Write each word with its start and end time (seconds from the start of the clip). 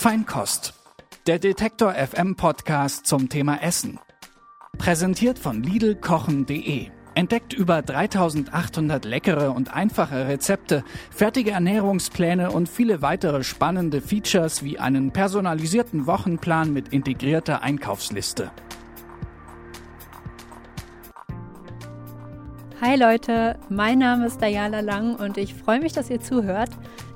Feinkost. 0.00 0.72
Der 1.26 1.38
Detektor 1.38 1.92
FM 1.92 2.34
Podcast 2.34 3.06
zum 3.06 3.28
Thema 3.28 3.62
Essen. 3.62 3.98
Präsentiert 4.78 5.38
von 5.38 5.62
Lidlkochen.de. 5.62 6.86
Entdeckt 7.14 7.52
über 7.52 7.82
3800 7.82 9.04
leckere 9.04 9.52
und 9.54 9.74
einfache 9.74 10.26
Rezepte, 10.26 10.84
fertige 11.10 11.50
Ernährungspläne 11.50 12.50
und 12.50 12.70
viele 12.70 13.02
weitere 13.02 13.44
spannende 13.44 14.00
Features 14.00 14.64
wie 14.64 14.78
einen 14.78 15.10
personalisierten 15.10 16.06
Wochenplan 16.06 16.72
mit 16.72 16.88
integrierter 16.94 17.60
Einkaufsliste. 17.60 18.50
Hi 22.80 22.96
Leute, 22.96 23.58
mein 23.68 23.98
Name 23.98 24.24
ist 24.24 24.40
Dayala 24.40 24.80
Lang 24.80 25.16
und 25.16 25.36
ich 25.36 25.52
freue 25.52 25.80
mich, 25.80 25.92
dass 25.92 26.08
ihr 26.08 26.22
zuhört. 26.22 26.70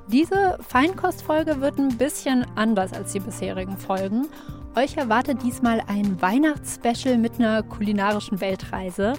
Diese 0.07 0.59
Feinkostfolge 0.61 1.61
wird 1.61 1.79
ein 1.79 1.97
bisschen 1.97 2.45
anders 2.55 2.93
als 2.93 3.13
die 3.13 3.19
bisherigen 3.19 3.75
Folgen. 3.75 4.27
Euch 4.75 4.97
erwartet 4.97 5.41
diesmal 5.41 5.81
ein 5.87 6.21
Weihnachtsspecial 6.21 7.17
mit 7.17 7.39
einer 7.39 7.63
kulinarischen 7.63 8.39
Weltreise. 8.39 9.13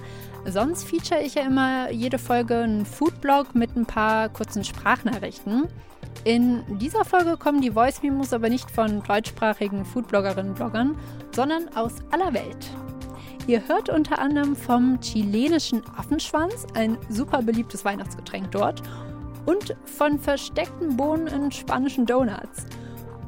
Sonst 0.45 0.85
feature 0.85 1.23
ich 1.23 1.35
ja 1.35 1.43
immer 1.43 1.91
jede 1.91 2.19
Folge 2.19 2.59
einen 2.59 2.87
Foodblog 2.87 3.55
mit 3.55 3.75
ein 3.75 3.87
paar 3.87 4.29
kurzen 4.29 4.63
Sprachnachrichten. 4.63 5.65
In 6.25 6.63
dieser 6.79 7.05
Folge 7.05 7.37
kommen 7.37 7.61
die 7.61 7.73
Voice 7.73 8.03
Memos 8.03 8.33
aber 8.33 8.49
nicht 8.49 8.71
von 8.71 9.03
deutschsprachigen 9.03 9.85
Foodbloggerinnen 9.85 10.51
und 10.51 10.57
Bloggern, 10.57 10.97
sondern 11.33 11.69
aus 11.75 11.95
aller 12.13 12.33
Welt. 12.33 12.71
Ihr 13.49 13.67
hört 13.69 13.89
unter 13.89 14.19
anderem 14.19 14.55
vom 14.57 15.01
chilenischen 15.01 15.83
Affenschwanz, 15.97 16.67
ein 16.75 16.99
super 17.09 17.43
beliebtes 17.43 17.85
Weihnachtsgetränk 17.85 18.51
dort, 18.51 18.83
und 19.47 19.77
von 19.85 20.19
versteckten 20.19 20.97
Bohnen 20.97 21.29
in 21.29 21.51
spanischen 21.51 22.05
Donuts. 22.05 22.67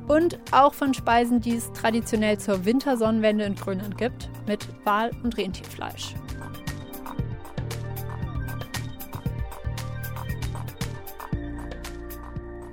Und 0.08 0.38
auch 0.52 0.74
von 0.74 0.94
Speisen, 0.94 1.40
die 1.40 1.56
es 1.56 1.72
traditionell 1.72 2.38
zur 2.38 2.64
Wintersonnenwende 2.64 3.44
in 3.44 3.54
Grönland 3.54 3.96
gibt, 3.98 4.28
mit 4.46 4.66
Wal- 4.84 5.12
und 5.22 5.36
Rentierfleisch. 5.36 6.14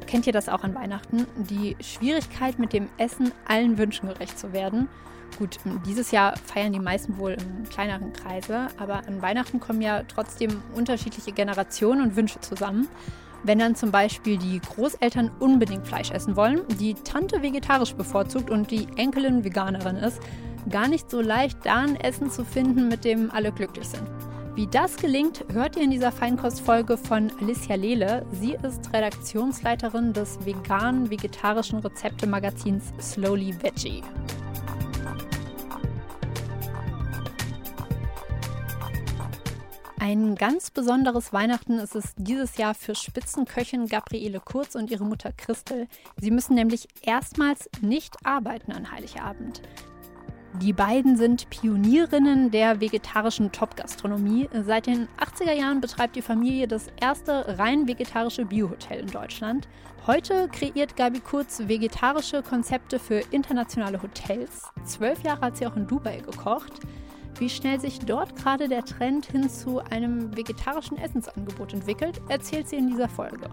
Kennt 0.07 0.27
ihr 0.27 0.33
das 0.33 0.47
auch 0.47 0.63
an 0.63 0.73
Weihnachten? 0.75 1.27
Die 1.35 1.75
Schwierigkeit 1.81 2.57
mit 2.57 2.71
dem 2.71 2.87
Essen 2.97 3.33
allen 3.45 3.77
Wünschen 3.77 4.07
gerecht 4.07 4.39
zu 4.39 4.53
werden. 4.53 4.87
Gut, 5.37 5.59
dieses 5.85 6.11
Jahr 6.11 6.37
feiern 6.37 6.71
die 6.71 6.79
meisten 6.79 7.17
wohl 7.17 7.31
im 7.31 7.67
kleineren 7.69 8.13
Kreise, 8.13 8.67
aber 8.77 9.05
an 9.07 9.21
Weihnachten 9.21 9.59
kommen 9.59 9.81
ja 9.81 10.03
trotzdem 10.03 10.61
unterschiedliche 10.73 11.33
Generationen 11.33 12.01
und 12.01 12.15
Wünsche 12.15 12.39
zusammen. 12.39 12.87
Wenn 13.43 13.59
dann 13.59 13.75
zum 13.75 13.91
Beispiel 13.91 14.37
die 14.37 14.59
Großeltern 14.59 15.31
unbedingt 15.39 15.87
Fleisch 15.87 16.11
essen 16.11 16.35
wollen, 16.35 16.61
die 16.79 16.93
Tante 16.93 17.41
vegetarisch 17.41 17.93
bevorzugt 17.93 18.49
und 18.49 18.71
die 18.71 18.87
Enkelin 18.95 19.43
Veganerin 19.43 19.97
ist, 19.97 20.19
gar 20.69 20.87
nicht 20.87 21.09
so 21.11 21.21
leicht, 21.21 21.57
da 21.63 21.81
ein 21.81 21.95
Essen 21.95 22.31
zu 22.31 22.43
finden, 22.43 22.87
mit 22.87 23.05
dem 23.05 23.31
alle 23.31 23.51
glücklich 23.51 23.87
sind. 23.87 24.03
Wie 24.55 24.67
das 24.67 24.95
gelingt, 24.95 25.43
hört 25.51 25.75
ihr 25.75 25.83
in 25.83 25.91
dieser 25.91 26.13
Feinkostfolge 26.13 26.97
von 26.97 27.29
Alicia 27.41 27.75
Lehle. 27.75 28.25
Sie 28.31 28.55
ist 28.63 28.93
Redaktionsleiterin 28.93 30.13
des 30.13 30.39
veganen 30.45 31.09
vegetarischen 31.09 31.79
Rezepte-Magazins 31.79 32.93
Slowly 33.01 33.53
Veggie. 33.61 34.01
Ein 40.07 40.35
ganz 40.35 40.69
besonderes 40.69 41.33
Weihnachten 41.33 41.79
ist 41.79 41.95
es 41.95 42.13
dieses 42.15 42.57
Jahr 42.57 42.75
für 42.75 42.93
Spitzenköchin 42.93 43.87
Gabriele 43.87 44.39
Kurz 44.39 44.75
und 44.75 44.91
ihre 44.91 45.03
Mutter 45.03 45.31
Christel. 45.31 45.87
Sie 46.17 46.29
müssen 46.29 46.53
nämlich 46.53 46.87
erstmals 47.01 47.67
nicht 47.81 48.15
arbeiten 48.23 48.71
an 48.71 48.91
Heiligabend. 48.91 49.63
Die 50.61 50.73
beiden 50.73 51.17
sind 51.17 51.49
Pionierinnen 51.49 52.51
der 52.51 52.81
vegetarischen 52.81 53.51
Top-Gastronomie. 53.51 54.47
Seit 54.63 54.85
den 54.85 55.07
80er 55.17 55.53
Jahren 55.53 55.81
betreibt 55.81 56.15
die 56.15 56.21
Familie 56.21 56.67
das 56.67 56.85
erste 57.01 57.57
rein 57.57 57.87
vegetarische 57.87 58.45
Biohotel 58.45 58.99
in 58.99 59.07
Deutschland. 59.07 59.67
Heute 60.05 60.49
kreiert 60.49 60.95
Gabi 60.95 61.19
Kurz 61.19 61.67
vegetarische 61.67 62.43
Konzepte 62.43 62.99
für 62.99 63.23
internationale 63.31 64.03
Hotels. 64.03 64.69
Zwölf 64.83 65.23
Jahre 65.23 65.41
hat 65.41 65.57
sie 65.57 65.65
auch 65.65 65.75
in 65.75 65.87
Dubai 65.87 66.19
gekocht. 66.19 66.81
Wie 67.37 67.49
schnell 67.49 67.79
sich 67.79 67.99
dort 67.99 68.35
gerade 68.35 68.69
der 68.69 68.85
Trend 68.85 69.25
hin 69.25 69.49
zu 69.49 69.79
einem 69.79 70.35
vegetarischen 70.35 70.97
Essensangebot 70.97 71.73
entwickelt, 71.73 72.21
erzählt 72.29 72.69
sie 72.69 72.77
in 72.77 72.87
dieser 72.87 73.09
Folge. 73.09 73.49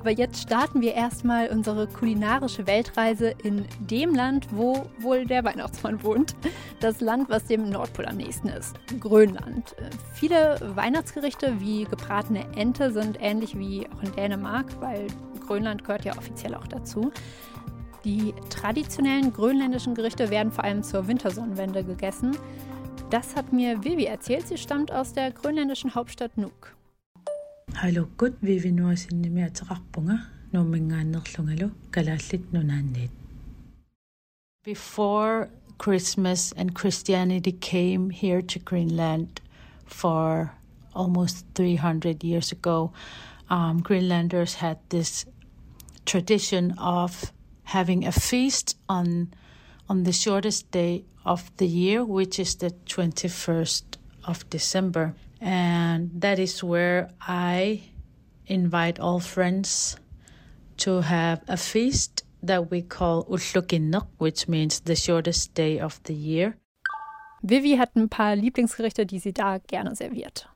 Aber 0.00 0.10
jetzt 0.10 0.42
starten 0.42 0.80
wir 0.80 0.94
erstmal 0.94 1.48
unsere 1.50 1.86
kulinarische 1.86 2.66
Weltreise 2.66 3.34
in 3.44 3.66
dem 3.78 4.12
Land, 4.12 4.48
wo 4.50 4.86
wohl 4.98 5.26
der 5.26 5.44
Weihnachtsmann 5.44 6.02
wohnt. 6.02 6.34
Das 6.80 7.00
Land, 7.00 7.30
was 7.30 7.44
dem 7.44 7.70
Nordpol 7.70 8.06
am 8.06 8.16
nächsten 8.16 8.48
ist, 8.48 8.74
Grönland. 8.98 9.76
Viele 10.14 10.58
Weihnachtsgerichte 10.74 11.60
wie 11.60 11.84
gebratene 11.84 12.44
Ente 12.56 12.90
sind 12.90 13.18
ähnlich 13.20 13.56
wie 13.56 13.86
auch 13.94 14.02
in 14.02 14.12
Dänemark, 14.16 14.66
weil 14.80 15.06
Grönland 15.46 15.84
gehört 15.84 16.04
ja 16.04 16.18
offiziell 16.18 16.56
auch 16.56 16.66
dazu. 16.66 17.12
Die 18.04 18.34
traditionellen 18.50 19.32
grönländischen 19.32 19.94
Gerichte 19.94 20.28
werden 20.30 20.50
vor 20.50 20.64
allem 20.64 20.82
zur 20.82 21.06
Wintersonnenwende 21.06 21.84
gegessen. 21.84 22.36
Das 23.10 23.36
hat 23.36 23.52
mir 23.52 23.84
Vivi 23.84 24.06
erzählt. 24.06 24.48
Sie 24.48 24.58
stammt 24.58 24.90
aus 24.90 25.12
der 25.12 25.30
grönländischen 25.30 25.94
Hauptstadt 25.94 26.36
Nuuk. 26.36 26.74
Hallo 27.76 28.06
gut, 28.18 28.34
Vivi 28.40 28.72
nuasinni 28.72 29.30
miataqarpunga 29.30 30.18
nuummingaannerlungalu 30.52 31.70
kalaallit 31.90 32.52
nunaanniit. 32.52 33.10
Before 34.64 35.48
Christmas 35.78 36.52
and 36.52 36.74
Christianity 36.74 37.52
came 37.52 38.10
here 38.10 38.42
to 38.42 38.58
Greenland 38.58 39.40
for 39.86 40.52
almost 40.94 41.46
300 41.54 42.22
years 42.22 42.52
ago, 42.52 42.92
um, 43.48 43.82
Greenlanders 43.82 44.60
had 44.60 44.78
this 44.90 45.26
tradition 46.04 46.76
of 46.78 47.32
having 47.64 48.06
a 48.06 48.12
feast 48.12 48.76
on 48.88 49.32
on 49.88 50.04
the 50.04 50.12
shortest 50.12 50.70
day 50.70 51.04
of 51.24 51.50
the 51.56 51.66
year, 51.66 52.04
which 52.04 52.38
is 52.38 52.56
the 52.56 52.70
21st 52.86 53.82
of 54.24 54.48
December. 54.48 55.14
And 55.40 56.10
that 56.14 56.38
is 56.38 56.62
where 56.62 57.10
I 57.20 57.82
invite 58.46 59.00
all 59.00 59.20
friends 59.20 59.96
to 60.78 61.00
have 61.00 61.42
a 61.48 61.56
feast 61.56 62.24
that 62.42 62.70
we 62.70 62.82
call 62.82 63.24
Ullukinnok, 63.24 64.06
which 64.18 64.48
means 64.48 64.80
the 64.80 64.96
shortest 64.96 65.54
day 65.54 65.78
of 65.78 66.00
the 66.04 66.14
year. 66.14 66.56
Vivi 67.42 67.76
hat 67.76 67.90
ein 67.96 68.08
paar 68.08 68.36
Lieblingsgerichte, 68.36 69.04
die 69.04 69.18
sie 69.18 69.32
da 69.32 69.58
gerne 69.58 69.96
serviert. 69.96 70.46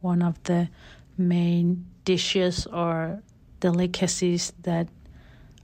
One 0.00 0.22
of 0.22 0.34
the 0.44 0.68
main 1.16 1.86
dishes 2.04 2.66
or 2.66 3.22
delicacies 3.60 4.52
that 4.62 4.88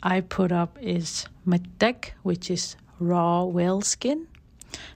I 0.03 0.21
put 0.21 0.53
up 0.53 0.79
is 0.81 1.27
matek, 1.47 2.12
which 2.23 2.51
is 2.51 2.77
raw 2.99 3.45
whale 3.45 3.81
skin, 3.81 4.27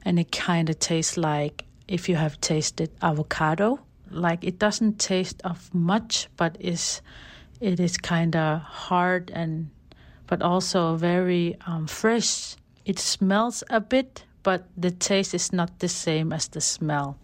and 0.05 0.19
it 0.19 0.33
kind 0.33 0.71
of 0.71 0.79
tastes 0.79 1.17
like 1.17 1.65
if 1.89 2.09
you 2.09 2.17
have 2.17 2.41
tasted 2.41 2.91
avocado. 3.03 3.81
Like 4.11 4.45
it 4.45 4.59
doesn't 4.59 4.99
taste 4.99 5.41
of 5.45 5.73
much, 5.75 6.29
but 6.37 6.57
is 6.59 7.01
it 7.61 7.79
is 7.79 7.97
kind 7.97 8.35
of 8.35 8.61
hard 8.61 9.31
and 9.35 9.71
but 10.27 10.43
also 10.43 10.95
very 10.97 11.57
um, 11.67 11.87
fresh. 11.87 12.55
It 12.85 12.99
smells 12.99 13.65
a 13.69 13.81
bit, 13.81 14.25
but 14.43 14.69
the 14.77 14.93
taste 14.93 15.35
is 15.35 15.53
not 15.53 15.81
the 15.81 15.89
same 15.89 16.33
as 16.33 16.49
the 16.49 16.61
smell. 16.61 17.19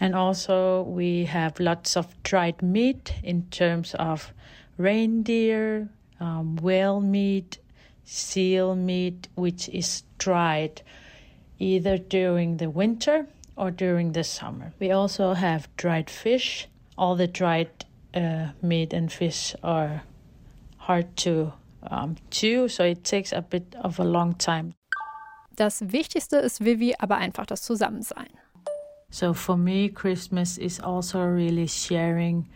And 0.00 0.14
also, 0.14 0.82
we 0.82 1.24
have 1.26 1.60
lots 1.60 1.96
of 1.96 2.20
dried 2.24 2.60
meat 2.60 3.14
in 3.22 3.44
terms 3.50 3.94
of 3.94 4.32
reindeer, 4.76 5.88
um, 6.20 6.56
whale 6.56 7.00
meat, 7.00 7.58
seal 8.04 8.74
meat, 8.74 9.28
which 9.34 9.68
is 9.68 10.02
dried 10.18 10.82
either 11.58 11.98
during 11.98 12.56
the 12.58 12.70
winter 12.70 13.26
or 13.56 13.70
during 13.70 14.12
the 14.12 14.24
summer. 14.24 14.72
We 14.78 14.90
also 14.90 15.34
have 15.34 15.68
dried 15.76 16.08
fish. 16.08 16.68
All 16.96 17.16
the 17.16 17.26
dried 17.26 17.70
uh, 18.14 18.48
meat 18.62 18.92
and 18.92 19.12
fish 19.12 19.54
are 19.62 20.02
hard 20.76 21.16
to 21.18 21.52
um, 21.82 22.16
chew, 22.30 22.68
so 22.68 22.84
it 22.84 23.04
takes 23.04 23.32
a 23.32 23.42
bit 23.42 23.74
of 23.82 23.98
a 23.98 24.04
long 24.04 24.34
time. 24.34 24.74
Das 25.56 25.82
Wichtigste 25.92 26.36
ist 26.36 26.64
Vivi 26.64 26.94
aber 26.98 27.16
einfach 27.16 27.46
das 27.46 27.62
Zusammensein. 27.62 28.28
So 29.10 29.34
for 29.34 29.56
me, 29.56 29.88
Christmas 29.88 30.58
is 30.58 30.80
also 30.80 31.20
really 31.20 31.66
sharing 31.66 32.46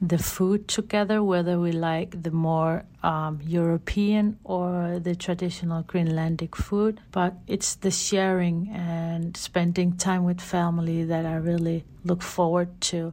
the 0.00 0.18
food 0.18 0.66
together, 0.66 1.22
whether 1.22 1.60
we 1.60 1.72
like 1.72 2.22
the 2.22 2.30
more 2.30 2.84
um, 3.02 3.40
European 3.42 4.38
or 4.44 4.98
the 4.98 5.14
traditional 5.14 5.82
Greenlandic 5.82 6.56
food. 6.56 7.00
But 7.12 7.34
it's 7.46 7.74
the 7.76 7.90
sharing 7.90 8.70
and 8.70 9.36
spending 9.36 9.96
time 9.96 10.24
with 10.24 10.40
family 10.40 11.04
that 11.04 11.26
I 11.26 11.36
really 11.36 11.84
look 12.04 12.22
forward 12.22 12.80
to. 12.92 13.12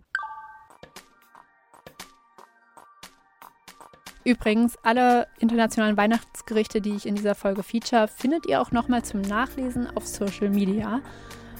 Übrigens, 4.23 4.77
alle 4.83 5.27
internationalen 5.39 5.95
Weihnachtsgerichte, 5.95 6.81
die 6.81 6.95
ich 6.95 7.05
in 7.05 7.15
dieser 7.15 7.33
Folge 7.33 7.63
feature, 7.63 8.09
findet 8.09 8.45
ihr 8.45 8.61
auch 8.61 8.71
nochmal 8.71 9.01
zum 9.03 9.21
Nachlesen 9.21 9.87
auf 9.95 10.05
Social 10.05 10.49
Media. 10.49 11.01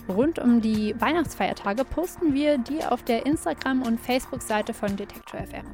Rund 0.09 0.39
um 0.39 0.61
die 0.61 0.95
Weihnachtsfeiertage 0.99 1.83
posten 1.83 2.33
wir 2.33 2.57
die 2.57 2.83
auf 2.83 3.03
der 3.03 3.25
Instagram- 3.25 3.81
und 3.81 3.99
Facebook-Seite 3.99 4.73
von 4.73 4.95
Detektor 4.95 5.41
FM. 5.41 5.65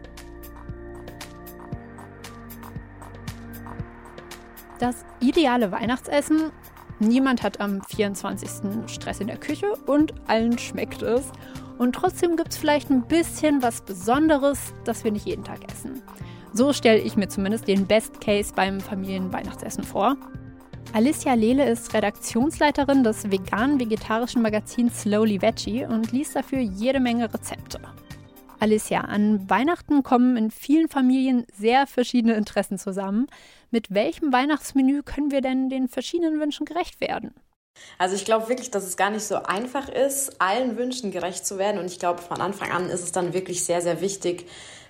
Das 4.80 5.06
ideale 5.20 5.72
Weihnachtsessen. 5.72 6.52
Niemand 7.00 7.44
hat 7.44 7.60
am 7.60 7.82
24. 7.84 8.50
Stress 8.88 9.20
in 9.20 9.28
der 9.28 9.38
Küche 9.38 9.74
und 9.86 10.14
allen 10.28 10.58
schmeckt 10.58 11.02
es. 11.02 11.32
Und 11.78 11.94
trotzdem 11.94 12.36
gibt 12.38 12.52
es 12.52 12.58
vielleicht 12.58 12.90
ein 12.90 13.04
bisschen 13.04 13.62
was 13.62 13.82
Besonderes, 13.82 14.74
das 14.84 15.04
wir 15.04 15.12
nicht 15.12 15.26
jeden 15.26 15.44
Tag 15.44 15.60
essen. 15.72 16.02
So 16.54 16.72
stelle 16.72 17.00
ich 17.00 17.16
mir 17.16 17.28
zumindest 17.28 17.68
den 17.68 17.88
Best 17.88 18.22
Case 18.22 18.54
beim 18.56 18.80
Familienweihnachtsessen 18.80 19.84
vor. 19.84 20.18
Alicia 20.92 21.34
Lele 21.34 21.70
ist 21.70 21.94
Redaktionsleiterin 21.94 23.04
des 23.04 23.32
vegan-vegetarischen 23.32 24.42
Magazins 24.42 25.02
Slowly 25.02 25.42
Veggie 25.42 25.86
und 25.86 26.12
liest 26.12 26.36
dafür 26.36 26.60
jede 26.60 27.00
Menge 27.00 27.34
Rezepte. 27.34 27.80
Alicia, 28.60 29.02
an 29.02 29.50
Weihnachten 29.50 30.04
kommen 30.04 30.38
in 30.38 30.52
vielen 30.52 30.90
Familien 30.90 31.46
sehr 31.54 31.88
verschiedene 31.88 32.36
Interessen 32.36 32.78
zusammen. 32.78 33.28
Mit 33.72 33.94
welchem 33.94 34.32
Weihnachtsmenü 34.32 35.04
können 35.04 35.32
wir 35.32 35.42
denn 35.42 35.70
den 35.70 35.88
verschiedenen 35.88 36.40
Wünschen 36.40 36.66
gerecht 36.66 37.02
werden? 37.02 37.34
Also 37.98 38.16
ich 38.16 38.26
glaube 38.26 38.50
wirklich, 38.50 38.72
dass 38.72 38.84
es 38.84 38.98
gar 38.98 39.10
nicht 39.10 39.24
so 39.24 39.36
einfach 39.36 39.90
ist, 39.90 40.40
allen 40.40 40.78
Wünschen 40.78 41.12
gerecht 41.12 41.46
zu 41.46 41.58
werden. 41.58 41.80
Und 41.80 41.88
ich 41.88 42.00
glaube, 42.00 42.22
von 42.22 42.40
Anfang 42.40 42.72
an 42.72 42.90
ist 42.90 43.04
es 43.04 43.12
dann 43.12 43.34
wirklich 43.34 43.66
sehr, 43.66 43.82
sehr 43.82 44.02
wichtig, 44.02 44.46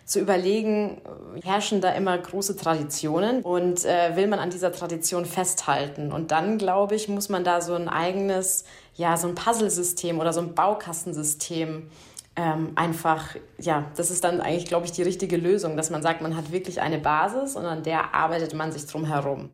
zu 0.06 0.20
überlegen, 0.20 1.02
herrschen 1.44 1.82
da 1.82 1.92
immer 1.92 2.18
große 2.18 2.58
Traditionen 2.58 3.42
und 3.42 3.86
äh, 3.86 4.16
will 4.16 4.28
man 4.28 4.40
an 4.40 4.50
dieser 4.50 4.72
Tradition 4.72 5.26
festhalten. 5.26 6.12
Und 6.12 6.32
dann, 6.32 6.58
glaube 6.58 6.96
ich, 6.96 7.08
muss 7.08 7.30
man 7.30 7.44
da 7.44 7.62
so 7.62 7.74
ein 7.74 7.88
eigenes, 7.88 8.66
ja, 8.96 9.16
so 9.16 9.28
ein 9.28 9.36
Puzzlesystem 9.36 10.20
oder 10.20 10.34
so 10.34 10.42
ein 10.42 10.54
Baukastensystem 10.54 11.90
ähm, 12.36 12.72
einfach, 12.76 13.36
ja, 13.60 13.92
das 13.96 14.10
ist 14.10 14.24
dann 14.24 14.42
eigentlich, 14.42 14.66
glaube 14.66 14.86
ich, 14.86 14.92
die 14.92 15.04
richtige 15.04 15.38
Lösung, 15.38 15.78
dass 15.78 15.90
man 15.90 16.02
sagt, 16.02 16.22
man 16.22 16.36
hat 16.36 16.52
wirklich 16.52 16.82
eine 16.82 16.98
Basis 16.98 17.56
und 17.56 17.66
an 17.66 17.84
der 17.84 18.16
arbeitet 18.16 18.54
man 18.54 18.72
sich 18.72 18.86
drum 18.88 19.06
herum. 19.06 19.52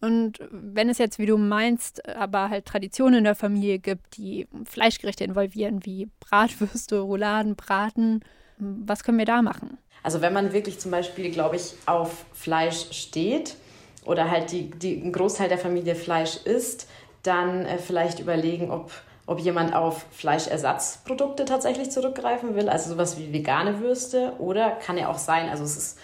Und 0.00 0.40
wenn 0.50 0.88
es 0.88 0.98
jetzt, 0.98 1.20
wie 1.20 1.26
du 1.26 1.36
meinst, 1.36 2.08
aber 2.08 2.50
halt 2.50 2.64
Traditionen 2.66 3.18
in 3.18 3.24
der 3.24 3.36
Familie 3.36 3.78
gibt, 3.78 4.16
die 4.16 4.48
Fleischgerichte 4.64 5.22
involvieren, 5.22 5.84
wie 5.84 6.08
Bratwürste, 6.18 6.98
Rouladen, 6.98 7.54
Braten, 7.54 8.24
was 8.58 9.04
können 9.04 9.18
wir 9.18 9.26
da 9.26 9.42
machen? 9.42 9.78
Also 10.02 10.20
wenn 10.20 10.32
man 10.32 10.52
wirklich 10.52 10.78
zum 10.80 10.90
Beispiel, 10.90 11.30
glaube 11.30 11.56
ich, 11.56 11.74
auf 11.86 12.24
Fleisch 12.32 12.90
steht 12.90 13.56
oder 14.04 14.30
halt 14.30 14.50
die, 14.52 14.70
die, 14.70 14.96
ein 14.96 15.12
Großteil 15.12 15.48
der 15.48 15.58
Familie 15.58 15.94
Fleisch 15.94 16.38
isst, 16.44 16.88
dann 17.22 17.64
äh, 17.66 17.78
vielleicht 17.78 18.18
überlegen, 18.18 18.70
ob, 18.70 18.90
ob 19.26 19.38
jemand 19.38 19.74
auf 19.74 20.06
Fleischersatzprodukte 20.10 21.44
tatsächlich 21.44 21.90
zurückgreifen 21.90 22.56
will, 22.56 22.68
also 22.68 22.90
sowas 22.90 23.18
wie 23.18 23.32
vegane 23.32 23.80
Würste 23.80 24.32
oder 24.38 24.70
kann 24.70 24.98
ja 24.98 25.08
auch 25.08 25.18
sein, 25.18 25.48
also 25.48 25.62
es 25.62 25.76
ist 25.76 25.98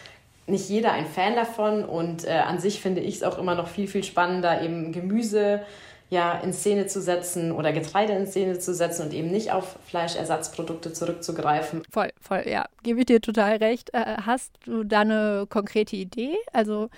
nicht 0.47 0.69
jeder 0.69 0.93
ein 0.93 1.06
Fan 1.06 1.35
davon 1.35 1.85
und 1.85 2.25
äh, 2.25 2.31
an 2.31 2.59
sich 2.59 2.81
finde 2.81 3.01
ich 3.01 3.17
es 3.17 3.23
auch 3.23 3.39
immer 3.39 3.55
noch 3.55 3.69
viel, 3.69 3.87
viel 3.87 4.05
spannender, 4.05 4.62
eben 4.62 4.93
Gemüse 4.93 5.61
ja, 6.10 6.38
in 6.40 6.52
Szene 6.52 6.87
zu 6.87 7.00
setzen 7.00 7.52
oder 7.52 7.72
Getreide 7.72 8.14
in 8.14 8.26
Szene 8.26 8.58
zu 8.58 8.75
setzen 8.75 9.06
und 9.06 9.12
eben 9.12 9.31
nicht 9.31 9.52
auf 9.52 9.76
Fleischersatzprodukte 9.87 10.93
zurückzugreifen. 10.93 11.82
Voll, 11.90 12.10
voll, 12.20 12.44
ja, 12.46 12.66
gebe 12.82 13.00
ich 13.00 13.06
dir 13.06 13.20
total 13.20 13.56
recht. 13.56 13.93
Äh, 13.93 14.16
hast 14.25 14.52
du 14.64 14.84
da 14.84 15.00
eine 15.00 15.46
konkrete 15.49 15.96
Idee? 15.96 16.34
Also 16.52 16.88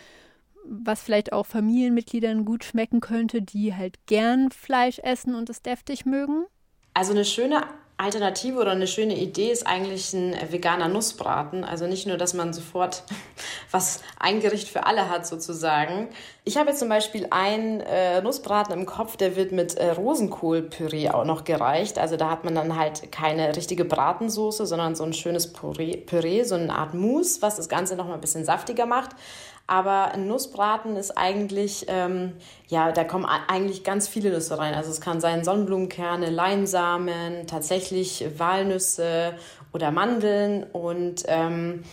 was 0.64 1.00
vielleicht 1.00 1.32
auch 1.32 1.46
Familienmitgliedern 1.46 2.44
gut 2.44 2.64
schmecken 2.64 3.00
könnte, 3.00 3.42
die 3.42 3.74
halt 3.74 4.06
gern 4.06 4.50
Fleisch 4.50 4.98
essen 5.00 5.34
und 5.34 5.50
es 5.50 5.62
deftig 5.62 6.06
mögen? 6.06 6.44
Also 6.94 7.12
eine 7.12 7.24
schöne 7.24 7.62
Alternative 8.00 8.58
oder 8.58 8.70
eine 8.70 8.86
schöne 8.86 9.16
Idee 9.16 9.50
ist 9.50 9.66
eigentlich 9.66 10.12
ein 10.14 10.34
veganer 10.50 10.88
Nussbraten. 10.88 11.64
Also 11.64 11.86
nicht 11.86 12.06
nur, 12.06 12.16
dass 12.16 12.34
man 12.34 12.52
sofort 12.52 13.02
was 13.70 14.00
ein 14.18 14.40
Gericht 14.40 14.68
für 14.68 14.86
alle 14.86 15.10
hat 15.10 15.26
sozusagen. 15.26 16.08
Ich 16.44 16.56
habe 16.56 16.70
jetzt 16.70 16.78
zum 16.78 16.88
Beispiel 16.88 17.26
einen 17.30 17.80
äh, 17.80 18.22
Nussbraten 18.22 18.72
im 18.72 18.86
Kopf, 18.86 19.16
der 19.16 19.36
wird 19.36 19.52
mit 19.52 19.76
äh, 19.76 19.90
Rosenkohlpüree 19.90 21.10
auch 21.10 21.24
noch 21.24 21.44
gereicht. 21.44 21.98
Also 21.98 22.16
da 22.16 22.30
hat 22.30 22.44
man 22.44 22.54
dann 22.54 22.76
halt 22.76 23.12
keine 23.12 23.54
richtige 23.54 23.84
Bratensoße, 23.84 24.64
sondern 24.64 24.94
so 24.94 25.04
ein 25.04 25.12
schönes 25.12 25.52
Püree, 25.52 25.98
Püree 25.98 26.44
so 26.44 26.54
eine 26.54 26.74
Art 26.74 26.94
Mousse, 26.94 27.42
was 27.42 27.56
das 27.56 27.68
Ganze 27.68 27.96
noch 27.96 28.06
mal 28.06 28.14
ein 28.14 28.20
bisschen 28.20 28.44
saftiger 28.44 28.86
macht. 28.86 29.10
Aber 29.70 30.10
ein 30.10 30.26
Nussbraten 30.26 30.96
ist 30.96 31.16
eigentlich, 31.16 31.86
ähm, 31.86 32.32
ja, 32.66 32.90
da 32.90 33.04
kommen 33.04 33.24
eigentlich 33.24 33.84
ganz 33.84 34.08
viele 34.08 34.30
Nüsse 34.30 34.58
rein. 34.58 34.74
Also 34.74 34.90
es 34.90 35.00
kann 35.00 35.20
sein 35.20 35.44
Sonnenblumenkerne, 35.44 36.28
Leinsamen, 36.28 37.46
tatsächlich 37.46 38.26
Walnüsse 38.36 39.34
oder 39.72 39.92
Mandeln. 39.92 40.64
Und 40.64 41.22
ähm, 41.28 41.84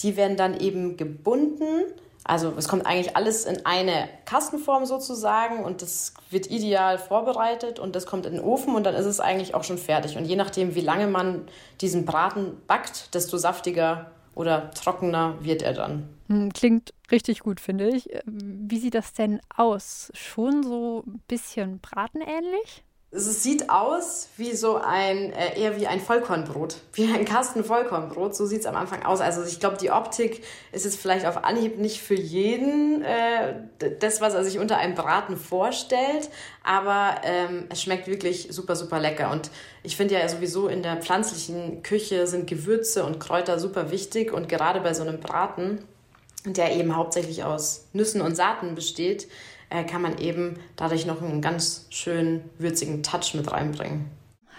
die 0.00 0.16
werden 0.16 0.38
dann 0.38 0.58
eben 0.58 0.96
gebunden. 0.96 1.84
Also 2.24 2.54
es 2.56 2.68
kommt 2.68 2.86
eigentlich 2.86 3.16
alles 3.16 3.44
in 3.44 3.66
eine 3.66 4.08
Kastenform 4.24 4.86
sozusagen 4.86 5.62
und 5.62 5.82
das 5.82 6.14
wird 6.30 6.50
ideal 6.50 6.96
vorbereitet 6.96 7.78
und 7.78 7.94
das 7.94 8.06
kommt 8.06 8.24
in 8.24 8.32
den 8.32 8.42
Ofen 8.42 8.74
und 8.74 8.84
dann 8.84 8.94
ist 8.94 9.04
es 9.04 9.20
eigentlich 9.20 9.54
auch 9.54 9.62
schon 9.62 9.76
fertig. 9.76 10.16
Und 10.16 10.24
je 10.24 10.36
nachdem, 10.36 10.74
wie 10.74 10.80
lange 10.80 11.06
man 11.06 11.46
diesen 11.82 12.06
Braten 12.06 12.62
backt, 12.66 13.14
desto 13.14 13.36
saftiger 13.36 14.10
oder 14.36 14.70
trockener 14.70 15.42
wird 15.42 15.62
er 15.62 15.72
dann. 15.72 16.08
Hm, 16.28 16.52
klingt 16.52 16.92
richtig 17.10 17.40
gut, 17.40 17.58
finde 17.58 17.88
ich. 17.88 18.08
Wie 18.26 18.78
sieht 18.78 18.94
das 18.94 19.12
denn 19.12 19.40
aus? 19.56 20.12
Schon 20.14 20.62
so 20.62 21.02
ein 21.06 21.20
bisschen 21.26 21.80
bratenähnlich? 21.80 22.84
Es 23.16 23.42
sieht 23.42 23.70
aus 23.70 24.28
wie 24.36 24.54
so 24.54 24.76
ein, 24.76 25.32
äh, 25.32 25.58
eher 25.58 25.80
wie 25.80 25.86
ein 25.86 26.00
Vollkornbrot, 26.00 26.76
wie 26.92 27.04
ein 27.04 27.24
Kasten 27.24 27.64
Vollkornbrot. 27.64 28.36
So 28.36 28.44
sieht 28.44 28.60
es 28.60 28.66
am 28.66 28.76
Anfang 28.76 29.04
aus. 29.04 29.20
Also 29.20 29.42
ich 29.42 29.58
glaube, 29.58 29.78
die 29.78 29.90
Optik 29.90 30.42
ist 30.72 30.84
jetzt 30.84 31.00
vielleicht 31.00 31.24
auf 31.24 31.44
Anhieb 31.44 31.78
nicht 31.78 32.02
für 32.02 32.14
jeden 32.14 33.02
äh, 33.02 33.54
das, 34.00 34.20
was 34.20 34.34
er 34.34 34.44
sich 34.44 34.58
unter 34.58 34.76
einem 34.76 34.94
Braten 34.94 35.36
vorstellt, 35.36 36.28
aber 36.62 37.16
ähm, 37.24 37.64
es 37.70 37.82
schmeckt 37.82 38.06
wirklich 38.06 38.48
super, 38.50 38.76
super 38.76 39.00
lecker. 39.00 39.30
Und 39.30 39.50
ich 39.82 39.96
finde 39.96 40.14
ja 40.14 40.28
sowieso 40.28 40.68
in 40.68 40.82
der 40.82 40.98
pflanzlichen 40.98 41.82
Küche 41.82 42.26
sind 42.26 42.46
Gewürze 42.46 43.04
und 43.04 43.18
Kräuter 43.18 43.58
super 43.58 43.90
wichtig 43.90 44.32
und 44.32 44.48
gerade 44.48 44.80
bei 44.80 44.92
so 44.92 45.02
einem 45.02 45.20
Braten, 45.20 45.78
der 46.44 46.76
eben 46.76 46.94
hauptsächlich 46.94 47.44
aus 47.44 47.86
Nüssen 47.92 48.20
und 48.20 48.36
Saaten 48.36 48.74
besteht, 48.74 49.26
äh, 49.70 49.84
kann 49.84 50.02
man 50.02 50.18
eben 50.18 50.58
dadurch 50.76 51.06
noch 51.06 51.22
einen 51.22 51.40
ganz 51.40 51.86
schönen 51.90 52.48
würzigen 52.58 53.02
Touch 53.02 53.34
mit 53.34 53.50
reinbringen. 53.50 54.06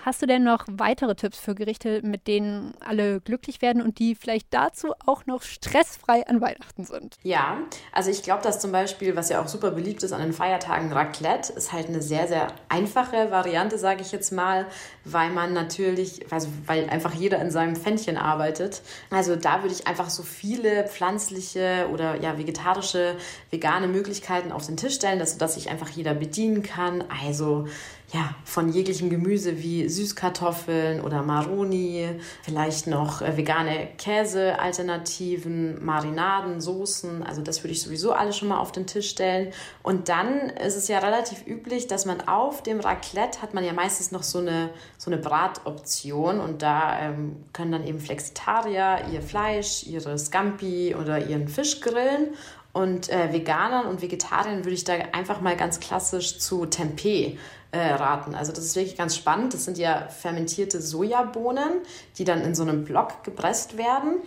Hast 0.08 0.22
du 0.22 0.26
denn 0.26 0.46
noch 0.46 0.64
weitere 0.72 1.16
Tipps 1.16 1.38
für 1.38 1.54
Gerichte, 1.54 2.02
mit 2.02 2.28
denen 2.28 2.74
alle 2.80 3.20
glücklich 3.20 3.62
werden 3.62 3.82
und 3.82 4.00
die 4.00 4.16
vielleicht 4.16 4.54
dazu 4.54 4.94
auch 5.06 5.26
noch 5.26 5.42
stressfrei 5.42 6.26
an 6.26 6.40
Weihnachten 6.40 6.86
sind? 6.86 7.18
Ja, 7.24 7.58
also 7.92 8.10
ich 8.10 8.24
glaube, 8.24 8.42
dass 8.42 8.62
zum 8.62 8.72
Beispiel, 8.72 9.18
was 9.18 9.28
ja 9.28 9.42
auch 9.42 9.50
super 9.50 9.72
beliebt 9.72 10.04
ist 10.04 10.14
an 10.14 10.22
den 10.22 10.32
Feiertagen, 10.32 10.94
Raclette, 10.94 11.52
ist 11.52 11.74
halt 11.74 11.90
eine 11.90 12.02
sehr, 12.02 12.30
sehr 12.30 12.48
einfache 12.70 13.32
Variante, 13.32 13.78
sage 13.78 14.00
ich 14.00 14.14
jetzt 14.14 14.32
mal, 14.32 14.68
weil 15.04 15.30
man 15.32 15.52
natürlich, 15.52 16.32
also 16.32 16.48
weil 16.66 16.90
einfach 16.90 17.14
jeder 17.14 17.42
in 17.42 17.52
seinem 17.52 17.76
Pfännchen 17.76 18.16
arbeitet. 18.16 18.84
Also 19.10 19.36
da 19.36 19.62
würde 19.62 19.76
ich 19.76 19.88
einfach 19.88 20.10
so 20.10 20.24
viele 20.24 20.88
pflanzliche 20.88 21.90
oder 21.92 22.16
ja 22.22 22.38
vegetarische, 22.38 23.18
vegane 23.50 23.90
Möglichkeiten 23.90 24.54
auf 24.54 24.66
den 24.68 24.78
Tisch 24.78 24.96
stellen, 24.96 25.20
dass, 25.20 25.38
dass 25.38 25.56
sich 25.56 25.70
einfach 25.70 25.90
jeder 25.90 26.14
bedienen 26.14 26.64
kann. 26.64 27.04
Also 27.26 27.68
ja, 28.14 28.34
von 28.46 28.70
jeglichem 28.70 29.10
Gemüse 29.10 29.62
wie 29.62 29.90
Süßkartoffeln 29.90 31.02
oder 31.02 31.24
Maroni, 31.24 32.08
vielleicht 32.42 32.88
noch 32.88 33.22
äh, 33.22 33.36
vegane 33.36 33.90
Käsealternativen, 33.98 35.84
Marinaden, 35.84 36.62
Soßen. 36.62 37.22
Also 37.24 37.42
das 37.42 37.64
würde 37.64 37.74
ich 37.74 37.82
sowieso 37.82 38.14
alles 38.14 38.38
schon 38.38 38.48
mal 38.48 38.60
auf 38.60 38.72
den 38.72 38.88
Tisch 38.88 39.10
stellen. 39.10 39.52
Und 39.84 40.08
dann 40.08 40.50
ist 40.52 40.78
es 40.78 40.88
ja 40.88 41.00
relativ 41.00 41.46
üblich, 41.46 41.88
dass 41.88 42.06
man 42.06 42.22
auf 42.30 42.64
dem 42.64 42.80
Raclette 42.80 43.42
hat 43.42 43.54
man 43.54 43.66
ja 43.66 43.74
meistens 43.74 44.12
noch 44.12 44.24
so 44.24 44.40
eine, 44.40 44.70
so 44.98 45.12
eine 45.12 45.20
Bratoption 45.20 46.40
und 46.40 46.62
da 46.62 46.98
ähm, 47.02 47.36
können 47.52 47.74
dann 47.74 47.86
eben 47.86 48.00
Flexitarier 48.00 49.00
ihr 49.12 49.22
Fleisch, 49.22 49.84
ihre 49.86 50.18
Scampi 50.18 50.96
oder 50.98 51.28
ihren 51.28 51.50
Fisch 51.50 51.82
grillen 51.82 52.36
und 52.72 53.10
äh, 53.10 53.34
Veganern 53.34 53.88
und 53.88 54.02
Vegetariern 54.02 54.60
würde 54.60 54.76
ich 54.76 54.84
da 54.84 54.94
einfach 55.12 55.42
mal 55.42 55.58
ganz 55.58 55.80
klassisch 55.80 56.38
zu 56.38 56.68
Tempeh 56.68 57.38
äh, 57.72 57.80
raten. 57.80 58.36
Also 58.36 58.52
das 58.52 58.66
ist 58.66 58.76
wirklich 58.76 58.98
ganz 58.98 59.16
spannend. 59.16 59.54
Das 59.54 59.66
sind 59.66 59.78
ja 59.78 60.08
fermentierte 60.08 60.82
Sojabohnen, 60.82 61.82
die 62.18 62.24
dann 62.24 62.42
in 62.42 62.56
so 62.56 62.64
einem 62.64 62.86
Block 62.86 63.24
gepresst 63.24 63.78
werden. 63.78 64.18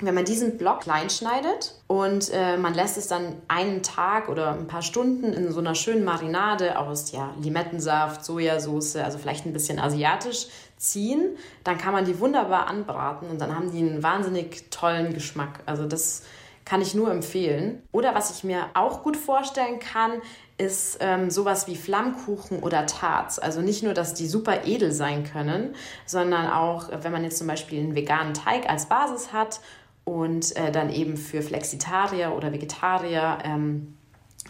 Wenn 0.00 0.14
man 0.14 0.24
diesen 0.24 0.58
Block 0.58 0.82
klein 0.82 1.10
schneidet 1.10 1.74
und 1.88 2.30
äh, 2.32 2.56
man 2.56 2.72
lässt 2.72 2.96
es 2.96 3.08
dann 3.08 3.34
einen 3.48 3.82
Tag 3.82 4.28
oder 4.28 4.52
ein 4.52 4.68
paar 4.68 4.82
Stunden 4.82 5.32
in 5.32 5.50
so 5.50 5.58
einer 5.58 5.74
schönen 5.74 6.04
Marinade 6.04 6.78
aus 6.78 7.10
ja, 7.10 7.34
Limettensaft, 7.40 8.24
Sojasauce, 8.24 8.96
also 8.96 9.18
vielleicht 9.18 9.44
ein 9.44 9.52
bisschen 9.52 9.80
asiatisch 9.80 10.46
ziehen, 10.76 11.36
dann 11.64 11.78
kann 11.78 11.92
man 11.92 12.04
die 12.04 12.20
wunderbar 12.20 12.68
anbraten 12.68 13.28
und 13.28 13.40
dann 13.40 13.56
haben 13.56 13.72
die 13.72 13.78
einen 13.78 14.02
wahnsinnig 14.04 14.70
tollen 14.70 15.14
Geschmack. 15.14 15.60
Also 15.66 15.86
das 15.86 16.22
Kann 16.68 16.82
ich 16.82 16.94
nur 16.94 17.10
empfehlen. 17.10 17.82
Oder 17.92 18.14
was 18.14 18.30
ich 18.30 18.44
mir 18.44 18.66
auch 18.74 19.02
gut 19.02 19.16
vorstellen 19.16 19.78
kann, 19.78 20.20
ist 20.58 20.98
ähm, 21.00 21.30
sowas 21.30 21.68
wie 21.68 21.76
Flammkuchen 21.76 22.60
oder 22.60 22.84
Tarts. 22.86 23.38
Also 23.38 23.60
nicht 23.60 23.84
nur, 23.84 23.94
dass 23.94 24.14
die 24.14 24.26
super 24.26 24.66
edel 24.66 24.90
sein 24.92 25.24
können, 25.24 25.74
sondern 26.04 26.50
auch, 26.50 26.90
wenn 27.02 27.12
man 27.12 27.22
jetzt 27.22 27.38
zum 27.38 27.46
Beispiel 27.46 27.78
einen 27.78 27.94
veganen 27.94 28.34
Teig 28.34 28.68
als 28.68 28.86
Basis 28.86 29.32
hat 29.32 29.60
und 30.04 30.56
äh, 30.56 30.72
dann 30.72 30.90
eben 30.90 31.16
für 31.16 31.42
Flexitarier 31.42 32.34
oder 32.36 32.52
Vegetarier 32.52 33.38
ähm, 33.44 33.94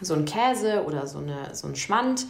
so 0.01 0.15
ein 0.15 0.25
Käse 0.25 0.83
oder 0.85 1.05
so, 1.07 1.19
eine, 1.19 1.53
so 1.53 1.67
ein 1.67 1.75
Schmand, 1.75 2.25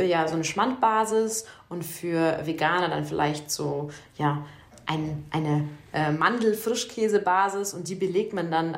ja, 0.00 0.26
so 0.26 0.34
eine 0.34 0.44
Schmandbasis 0.44 1.44
und 1.68 1.84
für 1.84 2.40
Veganer 2.46 2.88
dann 2.88 3.04
vielleicht 3.04 3.50
so, 3.50 3.90
ja, 4.16 4.44
ein, 4.86 5.24
eine 5.30 5.68
äh, 5.92 6.10
Mandel-Frischkäsebasis 6.10 7.74
und 7.74 7.88
die 7.88 7.94
belegt 7.94 8.32
man 8.32 8.50
dann 8.50 8.76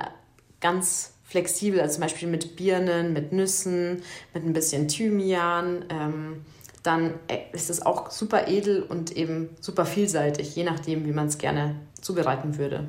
ganz 0.61 1.12
flexibel, 1.33 1.81
also 1.81 1.95
zum 1.95 2.03
Beispiel 2.03 2.29
mit 2.29 2.57
Birnen, 2.57 3.13
mit 3.13 3.33
Nüssen, 3.33 4.03
mit 4.35 4.45
ein 4.45 4.53
bisschen 4.53 4.87
Thymian. 4.87 5.87
Ähm, 5.89 6.45
dann 6.83 7.15
äh, 7.29 7.39
ist 7.53 7.71
es 7.71 7.85
auch 7.85 8.11
super 8.11 8.49
edel 8.49 8.83
und 8.83 9.17
eben 9.17 9.51
super 9.61 9.87
vielseitig, 9.87 10.55
je 10.55 10.65
nachdem, 10.65 11.07
wie 11.07 11.13
man 11.13 11.27
es 11.27 11.39
gerne 11.39 11.77
zubereiten 12.01 12.59
würde. 12.59 12.89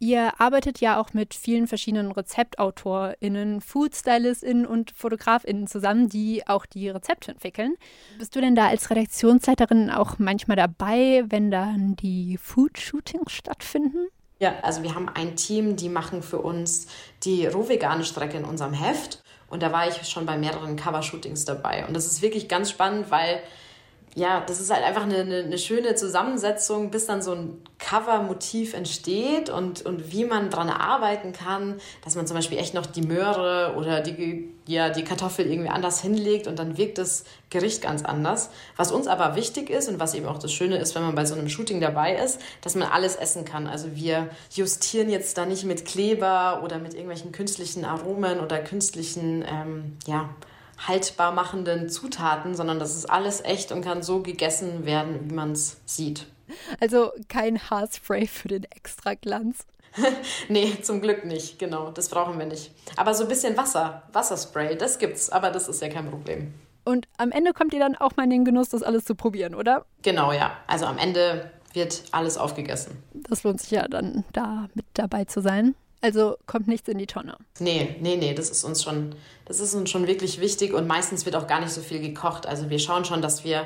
Ihr 0.00 0.38
arbeitet 0.38 0.80
ja 0.80 1.00
auch 1.00 1.14
mit 1.14 1.34
vielen 1.34 1.66
verschiedenen 1.66 2.10
RezeptautorInnen, 2.10 3.60
FoodstylistInnen 3.60 4.66
und 4.66 4.90
FotografInnen 4.90 5.66
zusammen, 5.66 6.08
die 6.08 6.46
auch 6.46 6.66
die 6.66 6.88
Rezepte 6.90 7.30
entwickeln. 7.30 7.76
Bist 8.18 8.34
du 8.34 8.40
denn 8.40 8.54
da 8.54 8.68
als 8.68 8.90
Redaktionsleiterin 8.90 9.90
auch 9.90 10.18
manchmal 10.18 10.56
dabei, 10.56 11.24
wenn 11.28 11.50
dann 11.50 11.96
die 11.96 12.36
Food-Shootings 12.36 13.32
stattfinden? 13.32 14.08
Ja, 14.38 14.56
also 14.62 14.82
wir 14.82 14.94
haben 14.94 15.08
ein 15.08 15.36
Team, 15.36 15.76
die 15.76 15.88
machen 15.88 16.22
für 16.22 16.38
uns 16.38 16.86
die 17.22 17.46
rohvegane 17.46 18.04
Strecke 18.04 18.36
in 18.36 18.44
unserem 18.44 18.72
Heft. 18.72 19.22
Und 19.48 19.62
da 19.62 19.72
war 19.72 19.86
ich 19.88 20.08
schon 20.08 20.26
bei 20.26 20.36
mehreren 20.36 20.76
Cover-Shootings 20.76 21.44
dabei. 21.44 21.86
Und 21.86 21.94
das 21.94 22.06
ist 22.06 22.22
wirklich 22.22 22.48
ganz 22.48 22.70
spannend, 22.70 23.10
weil 23.10 23.40
ja, 24.16 24.40
das 24.46 24.60
ist 24.60 24.72
halt 24.72 24.84
einfach 24.84 25.02
eine, 25.02 25.16
eine, 25.16 25.58
schöne 25.58 25.96
Zusammensetzung, 25.96 26.92
bis 26.92 27.06
dann 27.06 27.20
so 27.20 27.32
ein 27.32 27.60
Cover-Motiv 27.80 28.72
entsteht 28.74 29.50
und, 29.50 29.84
und 29.84 30.12
wie 30.12 30.24
man 30.24 30.50
dran 30.50 30.68
arbeiten 30.68 31.32
kann, 31.32 31.80
dass 32.04 32.14
man 32.14 32.24
zum 32.24 32.36
Beispiel 32.36 32.58
echt 32.58 32.74
noch 32.74 32.86
die 32.86 33.02
Möhre 33.02 33.74
oder 33.76 34.00
die, 34.00 34.54
ja, 34.68 34.90
die 34.90 35.02
Kartoffel 35.02 35.50
irgendwie 35.50 35.68
anders 35.68 36.00
hinlegt 36.00 36.46
und 36.46 36.60
dann 36.60 36.78
wirkt 36.78 36.98
das 36.98 37.24
Gericht 37.50 37.82
ganz 37.82 38.04
anders. 38.04 38.50
Was 38.76 38.92
uns 38.92 39.08
aber 39.08 39.34
wichtig 39.34 39.68
ist 39.68 39.88
und 39.88 39.98
was 39.98 40.14
eben 40.14 40.26
auch 40.26 40.38
das 40.38 40.52
Schöne 40.52 40.76
ist, 40.76 40.94
wenn 40.94 41.02
man 41.02 41.16
bei 41.16 41.24
so 41.24 41.34
einem 41.34 41.48
Shooting 41.48 41.80
dabei 41.80 42.14
ist, 42.14 42.40
dass 42.60 42.76
man 42.76 42.88
alles 42.88 43.16
essen 43.16 43.44
kann. 43.44 43.66
Also 43.66 43.96
wir 43.96 44.28
justieren 44.52 45.10
jetzt 45.10 45.36
da 45.38 45.44
nicht 45.44 45.64
mit 45.64 45.84
Kleber 45.86 46.60
oder 46.62 46.78
mit 46.78 46.94
irgendwelchen 46.94 47.32
künstlichen 47.32 47.84
Aromen 47.84 48.38
oder 48.38 48.60
künstlichen, 48.60 49.44
ähm, 49.48 49.96
ja, 50.06 50.30
haltbar 50.78 51.32
machenden 51.32 51.88
Zutaten, 51.88 52.54
sondern 52.54 52.78
das 52.78 52.96
ist 52.96 53.06
alles 53.06 53.42
echt 53.42 53.72
und 53.72 53.82
kann 53.82 54.02
so 54.02 54.22
gegessen 54.22 54.86
werden, 54.86 55.30
wie 55.30 55.34
man 55.34 55.52
es 55.52 55.78
sieht. 55.84 56.26
Also 56.80 57.10
kein 57.28 57.58
Haarspray 57.58 58.26
für 58.26 58.48
den 58.48 58.64
Extraglanz. 58.64 59.66
nee, 60.48 60.76
zum 60.82 61.00
Glück 61.00 61.24
nicht, 61.24 61.58
genau. 61.58 61.90
Das 61.90 62.08
brauchen 62.08 62.38
wir 62.38 62.46
nicht. 62.46 62.72
Aber 62.96 63.14
so 63.14 63.24
ein 63.24 63.28
bisschen 63.28 63.56
Wasser, 63.56 64.02
Wasserspray, 64.12 64.76
das 64.76 64.98
gibt's, 64.98 65.30
aber 65.30 65.50
das 65.50 65.68
ist 65.68 65.80
ja 65.80 65.88
kein 65.88 66.10
Problem. 66.10 66.52
Und 66.84 67.08
am 67.16 67.30
Ende 67.30 67.52
kommt 67.52 67.72
ihr 67.72 67.80
dann 67.80 67.96
auch 67.96 68.16
mal 68.16 68.24
in 68.24 68.30
den 68.30 68.44
Genuss, 68.44 68.68
das 68.68 68.82
alles 68.82 69.04
zu 69.04 69.14
probieren, 69.14 69.54
oder? 69.54 69.86
Genau, 70.02 70.32
ja. 70.32 70.56
Also 70.66 70.84
am 70.84 70.98
Ende 70.98 71.50
wird 71.72 72.04
alles 72.12 72.36
aufgegessen. 72.36 73.02
Das 73.14 73.42
lohnt 73.42 73.60
sich 73.60 73.70
ja 73.70 73.88
dann, 73.88 74.24
da 74.32 74.68
mit 74.74 74.84
dabei 74.94 75.24
zu 75.24 75.40
sein. 75.40 75.74
Also 76.04 76.36
kommt 76.44 76.68
nichts 76.68 76.86
in 76.86 76.98
die 76.98 77.06
Tonne. 77.06 77.38
Nee, 77.60 77.96
nee, 77.98 78.16
nee, 78.16 78.34
das 78.34 78.50
ist 78.50 78.62
uns 78.62 78.82
schon, 78.82 79.14
das 79.46 79.58
ist 79.58 79.72
uns 79.72 79.88
schon 79.88 80.06
wirklich 80.06 80.38
wichtig 80.38 80.74
und 80.74 80.86
meistens 80.86 81.24
wird 81.24 81.34
auch 81.34 81.46
gar 81.46 81.60
nicht 81.60 81.72
so 81.72 81.80
viel 81.80 81.98
gekocht. 81.98 82.46
Also 82.46 82.68
wir 82.68 82.78
schauen 82.78 83.06
schon, 83.06 83.22
dass 83.22 83.42
wir 83.42 83.64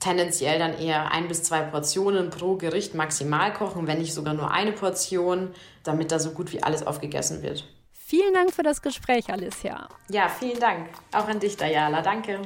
tendenziell 0.00 0.58
dann 0.58 0.78
eher 0.78 1.12
ein 1.12 1.28
bis 1.28 1.42
zwei 1.42 1.60
Portionen 1.60 2.30
pro 2.30 2.56
Gericht 2.56 2.94
maximal 2.94 3.52
kochen, 3.52 3.86
wenn 3.86 3.98
nicht 3.98 4.14
sogar 4.14 4.32
nur 4.32 4.50
eine 4.50 4.72
Portion, 4.72 5.50
damit 5.82 6.12
da 6.12 6.18
so 6.18 6.30
gut 6.30 6.50
wie 6.54 6.62
alles 6.62 6.86
aufgegessen 6.86 7.42
wird. 7.42 7.68
Vielen 7.92 8.32
Dank 8.32 8.54
für 8.54 8.62
das 8.62 8.80
Gespräch, 8.80 9.30
Alicia. 9.30 9.86
Ja, 10.08 10.30
vielen 10.30 10.58
Dank. 10.58 10.88
Auch 11.12 11.28
an 11.28 11.40
dich, 11.40 11.58
Dayala. 11.58 12.00
Danke. 12.00 12.40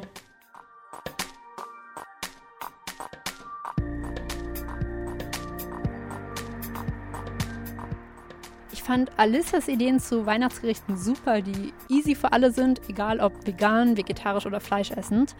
Fand 8.90 9.12
Alissas 9.18 9.68
Ideen 9.68 10.00
zu 10.00 10.26
Weihnachtsgerichten 10.26 10.96
super, 10.96 11.42
die 11.42 11.72
easy 11.88 12.16
für 12.16 12.32
alle 12.32 12.50
sind, 12.50 12.80
egal 12.88 13.20
ob 13.20 13.46
vegan, 13.46 13.96
vegetarisch 13.96 14.46
oder 14.46 14.58
fleischessend. 14.58 15.36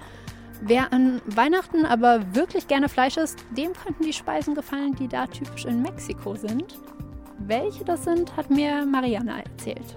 Wer 0.63 0.93
an 0.93 1.21
Weihnachten 1.27 1.85
aber 1.85 2.33
wirklich 2.33 2.69
gerne 2.69 2.89
Fleisch 2.89 3.17
isst, 3.17 3.45
dem 3.57 3.73
könnten 3.73 4.05
die 4.05 4.13
Speisen 4.13 4.55
gefallen, 4.55 4.95
die 4.95 5.09
da 5.09 5.27
typisch 5.27 5.65
in 5.65 5.83
Mexiko 5.83 6.37
sind. 6.37 6.79
Welche 7.41 7.85
das 7.85 8.05
sind, 8.05 8.37
hat 8.37 8.51
mir 8.51 8.87
Mariana 8.87 9.41
erzählt. 9.41 9.97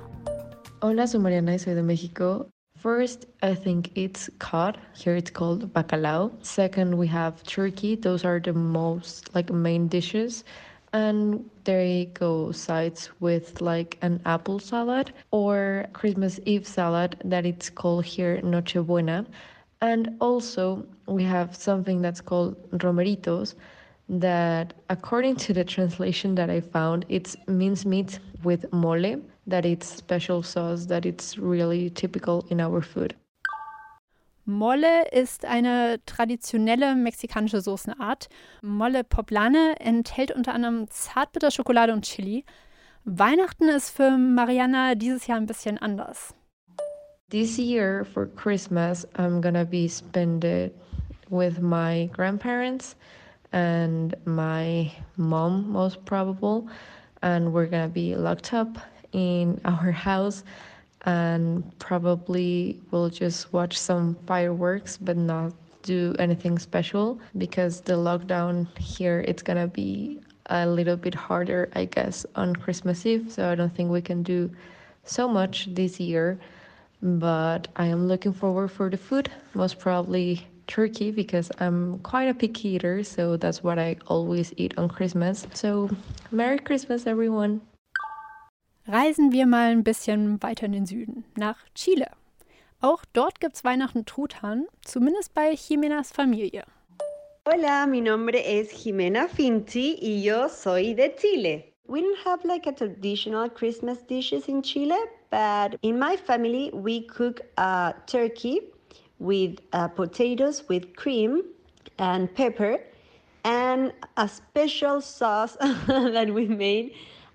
Hola, 0.82 1.06
soy 1.06 1.20
Mariana 1.20 1.54
y 1.54 1.60
soy 1.60 1.76
de 1.76 1.84
México. 1.84 2.48
First, 2.82 3.28
I 3.44 3.54
think 3.54 3.96
it's 3.96 4.32
cod. 4.40 4.80
Here 4.96 5.16
it's 5.16 5.32
called 5.32 5.72
bacalao. 5.74 6.32
Second, 6.42 6.98
we 6.98 7.08
have 7.08 7.44
turkey. 7.44 7.96
Those 7.96 8.26
are 8.26 8.42
the 8.44 8.52
most 8.52 9.30
like 9.36 9.54
main 9.54 9.88
dishes. 9.88 10.44
And 10.94 11.50
they 11.64 12.10
go 12.14 12.52
sides 12.52 13.10
with 13.20 13.62
like 13.62 13.98
an 14.02 14.22
apple 14.26 14.60
salad 14.60 15.12
or 15.32 15.88
Christmas 15.94 16.40
Eve 16.46 16.68
salad 16.68 17.18
that 17.26 17.46
it's 17.46 17.70
called 17.70 18.06
here 18.06 18.40
Nochebuena. 18.44 19.26
And 19.82 20.16
also 20.22 20.86
we 21.08 21.24
have 21.24 21.56
something 21.56 22.02
that's 22.02 22.22
called 22.22 22.56
romeritos 22.74 23.56
that 24.08 24.74
according 24.90 25.36
to 25.38 25.54
the 25.54 25.64
translation 25.64 26.36
that 26.36 26.50
I 26.50 26.62
found, 26.62 27.06
it's 27.10 27.36
mincemeat 27.48 28.20
with 28.44 28.72
mole, 28.72 29.22
that 29.48 29.66
it's 29.66 29.88
special 29.88 30.44
sauce 30.44 30.86
that 30.86 31.06
it's 31.06 31.38
really 31.38 31.90
typical 31.90 32.46
in 32.50 32.62
our 32.62 32.82
food. 32.82 33.16
Molle 34.46 35.10
ist 35.12 35.46
eine 35.46 36.02
traditionelle 36.06 36.96
mexikanische 36.96 37.62
Soßenart. 37.62 38.28
Molle 38.62 39.06
Poblane 39.06 39.76
enthält 39.80 40.32
unter 40.32 40.54
anderem 40.54 40.90
Zartbitterschokolade 40.90 41.94
und 41.94 42.04
Chili. 42.04 42.44
Weihnachten 43.06 43.70
ist 43.70 43.92
für 43.92 44.12
Mariana 44.12 44.96
dieses 44.96 45.28
Jahr 45.28 45.38
ein 45.38 45.46
bisschen 45.46 45.78
anders. 45.78 46.36
This 47.30 47.58
year 47.58 48.04
for 48.04 48.28
Christmas, 48.36 49.08
I'm 49.16 49.42
gonna 49.42 49.64
be 49.64 49.88
spend 49.88 50.44
it 50.44 50.76
with 51.30 51.60
my 51.62 52.10
grandparents 52.14 52.98
and 53.52 54.14
my 54.26 54.92
mom, 55.16 55.72
most 55.72 56.04
probable, 56.04 56.68
and 57.22 57.54
we're 57.54 57.70
gonna 57.70 57.88
be 57.88 58.14
locked 58.14 58.54
up 58.54 58.78
in 59.14 59.60
our 59.66 59.92
house. 59.94 60.44
And 61.06 61.78
probably 61.80 62.80
we'll 62.92 63.10
just 63.10 63.52
watch 63.52 63.78
some 63.78 64.16
fireworks 64.26 64.98
but 64.98 65.18
not 65.18 65.54
do 65.82 66.16
anything 66.18 66.58
special 66.58 67.20
because 67.38 67.82
the 67.82 67.94
lockdown 67.94 68.66
here 68.78 69.24
it's 69.28 69.44
gonna 69.44 69.68
be 69.68 70.22
a 70.48 70.66
little 70.66 70.96
bit 70.96 71.14
harder 71.14 71.70
i 71.76 71.86
guess 71.86 72.26
on 72.36 72.56
christmas 72.56 73.06
eve. 73.06 73.32
So 73.32 73.50
i 73.50 73.56
don't 73.56 73.74
think 73.76 73.92
we 73.92 74.02
can 74.02 74.24
do 74.24 74.50
so 75.04 75.28
much 75.28 75.68
this 75.74 76.00
year 76.00 76.40
but 77.02 77.68
i 77.76 77.86
am 77.86 78.08
looking 78.08 78.34
forward 78.34 78.70
for 78.70 78.90
the 78.90 78.98
food 78.98 79.30
most 79.54 79.80
probably 79.80 80.48
turkey 80.68 81.12
because 81.12 81.52
i'm 81.60 82.00
quite 82.00 82.30
a 82.30 82.34
picky 82.34 82.70
eater 82.70 83.04
so 83.04 83.36
that's 83.36 83.62
what 83.62 83.78
i 83.78 83.98
always 84.08 84.54
eat 84.56 84.74
on 84.78 84.88
christmas. 84.88 85.46
So 85.54 85.90
merry 86.32 86.60
christmas 86.60 87.06
everyone 87.06 87.62
Reisen 88.86 89.32
wir 89.32 89.46
mal 89.46 89.72
ein 89.72 89.86
bisschen 89.86 90.44
weiter 90.44 90.66
in 90.66 90.74
den 90.74 90.86
Süden, 90.86 91.24
nach 91.38 91.56
Chile. 91.74 92.08
Auch 92.82 93.06
dort 93.14 93.40
gibt's 93.40 93.64
Weihnachten 93.64 94.06
Truthahn, 94.06 94.66
zumindest 94.84 95.34
bei 95.34 95.54
Jimenas 95.54 96.12
Familie. 96.12 96.66
Hola, 97.48 97.88
mi 97.88 98.02
nombre 98.02 98.44
es 98.44 98.84
Jimena 98.84 99.30
Finti 99.30 99.98
y 100.02 100.22
yo 100.22 100.50
soy 100.50 100.94
de 100.96 101.16
Chile. 101.16 101.64
We 101.88 102.02
don't 102.02 102.26
have 102.26 102.46
like 102.46 102.68
a 102.68 102.74
traditional 102.74 103.50
Christmas 103.50 104.04
dishes 104.06 104.50
in 104.50 104.62
Chile, 104.62 105.00
but 105.30 105.80
in 105.82 105.98
my 105.98 106.18
family 106.18 106.70
we 106.74 107.08
cook 107.08 107.40
a 107.58 107.94
turkey 108.06 108.60
with 109.18 109.62
uh, 109.72 109.88
potatoes 109.88 110.68
with 110.68 110.94
cream 110.98 111.44
and 112.00 112.28
pepper 112.36 112.80
and 113.46 113.94
a 114.18 114.28
special 114.28 115.00
sauce 115.00 115.56
that 115.88 116.34
we 116.34 116.48
made 116.48 116.92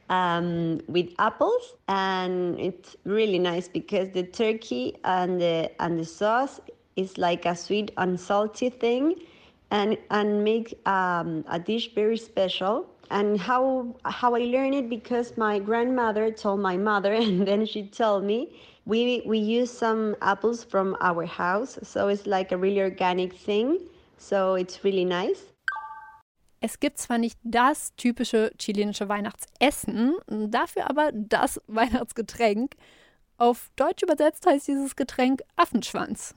um, 0.08 0.80
with 0.88 1.12
apples, 1.18 1.76
and 1.88 2.58
it's 2.58 2.96
really 3.04 3.38
nice 3.38 3.68
because 3.68 4.10
the 4.10 4.22
turkey 4.24 4.96
and 5.04 5.40
the 5.40 5.70
and 5.80 5.98
the 5.98 6.04
sauce 6.04 6.60
is 6.96 7.18
like 7.18 7.44
a 7.46 7.54
sweet 7.54 7.90
and 7.96 8.18
salty 8.20 8.70
thing, 8.70 9.16
and 9.70 9.96
and 10.10 10.44
make 10.44 10.74
um, 10.86 11.44
a 11.48 11.58
dish 11.58 11.94
very 11.94 12.16
special. 12.16 12.86
And 13.10 13.40
how 13.40 13.96
how 14.04 14.34
I 14.34 14.40
learned 14.40 14.74
it 14.74 14.88
because 14.88 15.36
my 15.36 15.58
grandmother 15.58 16.30
told 16.30 16.60
my 16.60 16.76
mother, 16.76 17.12
and 17.24 17.46
then 17.46 17.66
she 17.66 17.84
told 17.84 18.24
me. 18.24 18.52
We 18.86 19.22
we 19.26 19.38
use 19.38 19.70
some 19.70 20.16
apples 20.22 20.64
from 20.64 20.96
our 21.00 21.26
house, 21.26 21.78
so 21.82 22.08
it's 22.08 22.26
like 22.26 22.52
a 22.52 22.56
really 22.56 22.80
organic 22.80 23.32
thing. 23.34 23.80
So 24.16 24.54
it's 24.54 24.82
really 24.84 25.04
nice. 25.04 25.57
Es 26.60 26.80
gibt 26.80 26.98
zwar 26.98 27.18
nicht 27.18 27.38
das 27.44 27.94
typische 27.94 28.50
chilenische 28.58 29.08
Weihnachtsessen, 29.08 30.16
dafür 30.26 30.90
aber 30.90 31.10
das 31.12 31.60
Weihnachtsgetränk. 31.68 32.74
Auf 33.36 33.70
Deutsch 33.76 34.02
übersetzt 34.02 34.44
heißt 34.46 34.66
dieses 34.66 34.96
Getränk 34.96 35.42
Affenschwanz. 35.54 36.34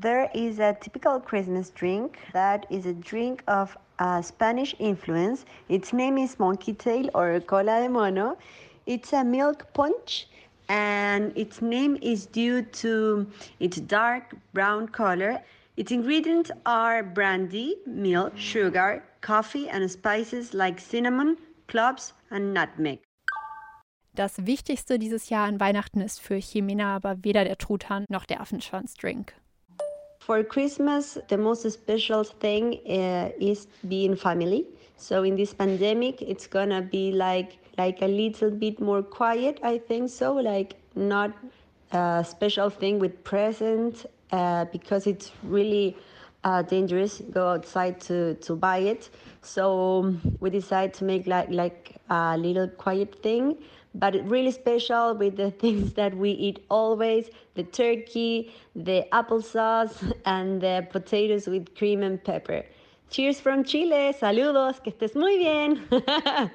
There 0.00 0.30
is 0.32 0.58
a 0.58 0.72
typical 0.72 1.20
Christmas 1.20 1.72
drink 1.72 2.16
that 2.32 2.66
is 2.70 2.86
a 2.86 2.94
drink 2.94 3.44
of 3.46 3.76
a 3.98 4.22
Spanish 4.22 4.74
influence. 4.78 5.44
Its 5.68 5.92
name 5.92 6.16
is 6.16 6.38
monkey 6.38 6.72
tail 6.72 7.10
or 7.14 7.38
cola 7.40 7.82
de 7.82 7.88
mono. 7.88 8.36
It's 8.86 9.12
a 9.12 9.22
milk 9.22 9.66
punch 9.74 10.26
and 10.68 11.36
its 11.36 11.60
name 11.60 11.98
is 12.00 12.26
due 12.26 12.62
to 12.62 13.26
its 13.60 13.76
dark 13.76 14.34
brown 14.54 14.88
color. 14.88 15.42
Its 15.76 15.92
ingredients 15.92 16.50
are 16.64 17.02
brandy, 17.02 17.76
milk, 17.86 18.32
sugar, 18.36 19.02
coffee, 19.24 19.68
and 19.68 19.90
spices 19.90 20.52
like 20.52 20.80
cinnamon, 20.80 21.36
cloves, 21.66 22.12
and 22.30 22.52
nutmeg. 22.52 23.00
Das 24.14 24.46
Wichtigste 24.46 24.98
dieses 24.98 25.28
Jahr 25.28 25.48
an 25.48 25.58
Weihnachten 25.58 26.00
ist 26.00 26.20
für 26.20 26.36
Jimena 26.36 26.94
aber 26.94 27.16
weder 27.24 27.44
der 27.44 27.58
Truthahn 27.58 28.04
noch 28.08 28.26
der 28.26 28.40
Affenschwanzdrink. 28.40 29.34
For 30.20 30.44
Christmas, 30.44 31.20
the 31.28 31.36
most 31.36 31.68
special 31.70 32.24
thing 32.24 32.78
uh, 32.86 33.30
is 33.38 33.66
being 33.82 34.16
family. 34.16 34.66
So 34.96 35.22
in 35.22 35.36
this 35.36 35.52
pandemic, 35.52 36.22
it's 36.22 36.48
gonna 36.48 36.80
be 36.80 37.10
like 37.10 37.58
like 37.76 38.00
a 38.02 38.06
little 38.06 38.50
bit 38.50 38.80
more 38.80 39.02
quiet. 39.02 39.58
I 39.62 39.78
think 39.78 40.08
so, 40.08 40.34
like 40.34 40.76
not 40.94 41.32
a 41.90 42.24
special 42.24 42.70
thing 42.70 43.00
with 43.00 43.22
presents 43.24 44.06
uh, 44.30 44.64
because 44.72 45.06
it's 45.06 45.32
really 45.42 45.96
uh, 46.44 46.62
dangerous 46.62 47.22
go 47.30 47.48
outside 47.48 48.00
to, 48.02 48.34
to 48.34 48.54
buy 48.54 48.78
it. 48.78 49.10
So 49.42 50.14
we 50.40 50.50
decided 50.50 50.94
to 50.94 51.04
make 51.04 51.26
like 51.26 51.50
like 51.50 51.96
a 52.10 52.36
little 52.38 52.68
quiet 52.68 53.22
thing 53.22 53.56
but 53.94 54.14
really 54.28 54.50
special 54.50 55.14
with 55.14 55.36
the 55.36 55.50
things 55.62 55.92
that 55.94 56.16
we 56.16 56.30
eat 56.30 56.64
always 56.70 57.30
the 57.54 57.62
turkey 57.62 58.52
the 58.74 59.06
applesauce 59.12 60.12
and 60.26 60.60
the 60.60 60.86
potatoes 60.90 61.46
with 61.46 61.74
cream 61.74 62.02
and 62.02 62.22
pepper. 62.24 62.64
Cheers 63.10 63.40
from 63.40 63.64
chile. 63.64 64.12
Saludos. 64.18 64.82
Que 64.82 64.92
estés 64.92 65.14
muy 65.14 65.38
bien. 65.38 65.80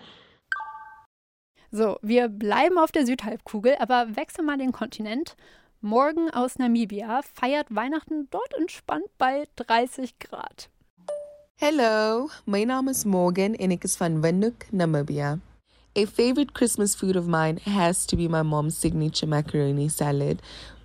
So 1.72 2.00
wir 2.02 2.30
bleiben 2.30 2.80
auf 2.80 2.92
der 2.92 3.06
südhalbkugel 3.06 3.76
aber 3.78 4.16
wechseln 4.16 4.48
mal 4.48 4.58
den 4.58 4.72
kontinent 4.72 5.36
Morgan 5.82 6.30
aus 6.32 6.60
Namibia 6.60 7.22
feiert 7.34 7.74
Weihnachten 7.74 8.28
dort 8.32 8.54
entspannt 8.60 9.08
bei 9.18 9.46
30 9.56 10.20
Grad. 10.20 10.68
Hello, 11.56 12.30
my 12.46 12.66
name 12.66 12.90
is 12.90 13.06
Morgan 13.06 13.56
and 13.56 13.72
ik 13.72 13.86
is 13.86 13.96
van 13.96 14.22
Windhoek, 14.22 14.66
Namibia. 14.74 15.40
A 15.96 16.06
favorite 16.06 16.54
Christmas 16.54 16.96
food 16.96 17.16
of 17.16 17.28
mine 17.28 17.62
has 17.64 18.06
to 18.08 18.18
be 18.18 18.28
my 18.28 18.44
mom's 18.44 18.78
signature 18.78 19.26
macaroni 19.26 19.88
salad 19.88 20.42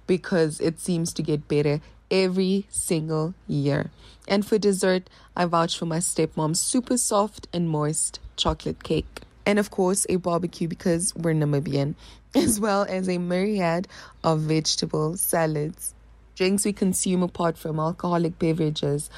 because 0.07 0.61
it 0.61 0.79
seems 0.79 1.13
to 1.13 1.25
get 1.25 1.49
better 1.49 1.81
every 2.09 2.65
single 2.69 3.35
year. 3.49 3.91
And 4.29 4.47
for 4.47 4.59
dessert, 4.59 5.11
I 5.35 5.47
vouch 5.47 5.77
for 5.77 5.87
my 5.87 5.99
stepmom's 5.99 6.61
super 6.61 6.99
soft 6.99 7.49
and 7.53 7.69
moist 7.69 8.21
chocolate 8.37 8.85
cake. 8.85 9.23
And 9.45 9.59
of 9.59 9.73
course, 9.73 10.07
a 10.09 10.17
barbecue 10.17 10.69
because 10.69 11.13
we're 11.17 11.35
Namibian 11.35 11.97
as 12.35 12.61
well 12.61 12.85
as 12.89 13.09
a 13.09 13.19
myriad 13.19 13.89
of 14.23 14.41
vegetable 14.41 15.17
salads. 15.17 15.95
Drinks 16.37 16.65
we 16.65 16.73
consume 16.73 17.23
apart 17.23 17.57
from 17.57 17.79
alcoholic 17.79 18.39
beverages 18.39 19.09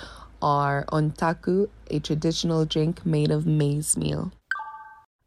are 0.42 0.84
ontaku, 0.92 1.68
a 1.90 1.98
traditional 1.98 2.66
drink 2.66 3.06
made 3.06 3.30
of 3.30 3.46
maize 3.46 3.96
meal. 3.96 4.32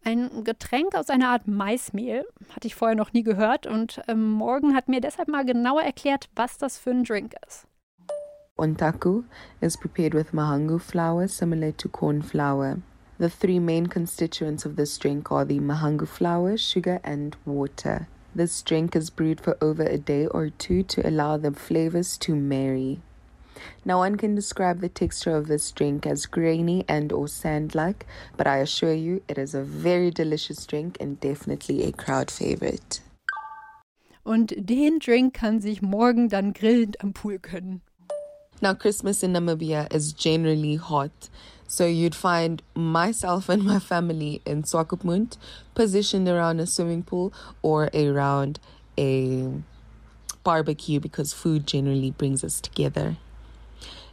Ein 0.06 0.44
Getränk 0.44 0.96
aus 0.96 1.10
einer 1.10 1.30
Art 1.30 1.48
Maismehl 1.48 2.26
hatte 2.56 2.68
ich 2.68 2.76
vorher 2.76 2.96
noch 2.96 3.12
nie 3.12 3.24
gehört 3.24 3.68
und 3.68 4.02
ähm, 4.08 4.32
Morgan 4.32 4.74
hat 4.74 4.88
mir 4.88 5.02
deshalb 5.02 5.28
mal 5.28 5.46
genauer 5.46 5.82
erklärt, 5.82 6.30
was 6.36 6.58
das 6.58 6.78
für 6.78 6.92
ein 6.92 7.04
Drink 7.04 7.34
ist. 7.48 7.68
Ontaku 8.58 9.24
is 9.62 9.78
prepared 9.78 10.14
with 10.14 10.34
mahangu 10.34 10.80
flour 10.80 11.28
similar 11.28 11.76
to 11.76 11.90
corn 11.90 12.22
flour. 12.22 12.78
The 13.20 13.30
three 13.30 13.60
main 13.60 13.88
constituents 13.88 14.64
of 14.66 14.78
this 14.78 14.98
drink 14.98 15.30
are 15.30 15.44
the 15.44 15.60
mahangu 15.60 16.08
flour, 16.08 16.56
sugar, 16.56 17.02
and 17.04 17.36
water. 17.46 18.08
This 18.34 18.62
drink 18.62 18.96
is 18.96 19.10
brewed 19.10 19.42
for 19.42 19.58
over 19.62 19.84
a 19.84 19.98
day 19.98 20.26
or 20.28 20.50
two 20.52 20.84
to 20.84 21.06
allow 21.06 21.36
the 21.36 21.52
flavors 21.52 22.18
to 22.20 22.34
marry. 22.34 23.02
Now 23.84 23.98
one 23.98 24.16
can 24.16 24.36
describe 24.36 24.80
the 24.80 24.88
texture 24.88 25.36
of 25.36 25.48
this 25.48 25.70
drink 25.72 26.08
as 26.08 26.28
grainy 26.28 26.86
and 26.88 27.12
or 27.12 27.28
sand-like, 27.28 28.06
but 28.38 28.48
I 28.48 28.60
assure 28.60 28.94
you 28.94 29.22
it 29.28 29.38
is 29.38 29.54
a 29.54 29.64
very 29.64 30.12
delicious 30.12 30.66
drink 30.66 30.96
and 31.02 31.20
definitely 31.20 31.84
a 31.84 31.92
crowd 31.92 32.32
favorite. 32.32 33.02
Und 34.24 34.54
den 34.58 35.00
Drink 35.00 35.34
kann 35.34 35.60
sich 35.60 35.82
morgen 35.82 36.30
dann 36.30 36.54
grillend 36.54 37.02
am 37.04 37.12
Pool 37.12 37.38
können. 37.40 37.82
Now 38.62 38.74
Christmas 38.76 39.24
in 39.24 39.34
Namibia 39.34 39.94
is 39.94 40.14
generally 40.14 40.76
hot. 40.76 41.30
So 41.72 41.86
you'd 41.86 42.16
find 42.16 42.64
myself 42.74 43.48
and 43.48 43.64
my 43.64 43.78
family 43.78 44.42
in 44.44 44.64
Swakopmund, 44.64 45.38
positioned 45.76 46.28
around 46.28 46.60
a 46.60 46.66
swimming 46.66 47.04
pool 47.04 47.32
or 47.62 47.92
around 47.94 48.60
a 48.98 49.48
barbecue 50.44 51.00
because 51.00 51.32
food 51.32 51.68
generally 51.68 52.10
brings 52.10 52.44
us 52.44 52.60
together. 52.60 53.18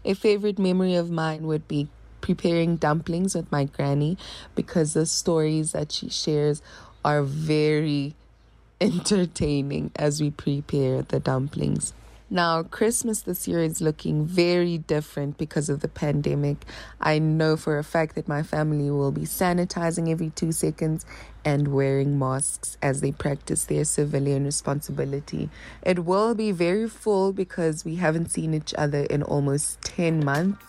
A 0.05 0.13
favorite 0.13 0.59
memory 0.59 0.97
of 0.97 1.11
mine 1.11 1.47
would 1.47 1.67
be 1.67 1.89
preparing 2.21 2.77
dumplings 2.77 3.35
with 3.35 3.51
my 3.51 3.65
granny 3.65 4.19
because 4.55 4.93
the 4.93 5.07
stories 5.07 5.73
that 5.73 5.91
she 5.91 6.11
shares 6.11 6.61
are 7.07 7.23
very 7.23 8.15
entertaining 8.83 9.93
as 9.97 10.21
we 10.21 10.31
prepare 10.31 11.01
the 11.01 11.21
dumplings. 11.21 11.95
Now, 12.29 12.65
Christmas 12.65 13.23
this 13.23 13.47
year 13.47 13.61
is 13.61 13.81
looking 13.81 14.27
very 14.27 14.79
different 14.79 15.39
because 15.39 15.69
of 15.69 15.79
the 15.79 15.87
pandemic. 15.89 16.65
I 17.01 17.21
know 17.21 17.57
for 17.57 17.79
a 17.79 17.85
fact 17.85 18.17
that 18.17 18.27
my 18.27 18.43
family 18.43 18.91
will 18.91 19.13
be 19.13 19.23
sanitizing 19.23 20.11
every 20.11 20.31
two 20.31 20.51
seconds 20.51 21.07
and 21.45 21.69
wearing 21.69 22.19
masks 22.19 22.79
as 22.83 23.01
they 23.01 23.13
practice 23.13 23.67
their 23.67 23.85
civilian 23.85 24.45
responsibility. 24.45 25.51
It 25.83 26.05
will 26.05 26.35
be 26.35 26.51
very 26.51 26.89
full 26.89 27.33
because 27.33 27.85
we 27.85 27.95
haven't 27.95 28.33
seen 28.33 28.55
each 28.55 28.75
other 28.77 29.05
in 29.05 29.23
almost 29.23 29.81
10 29.83 30.25
months. 30.25 30.65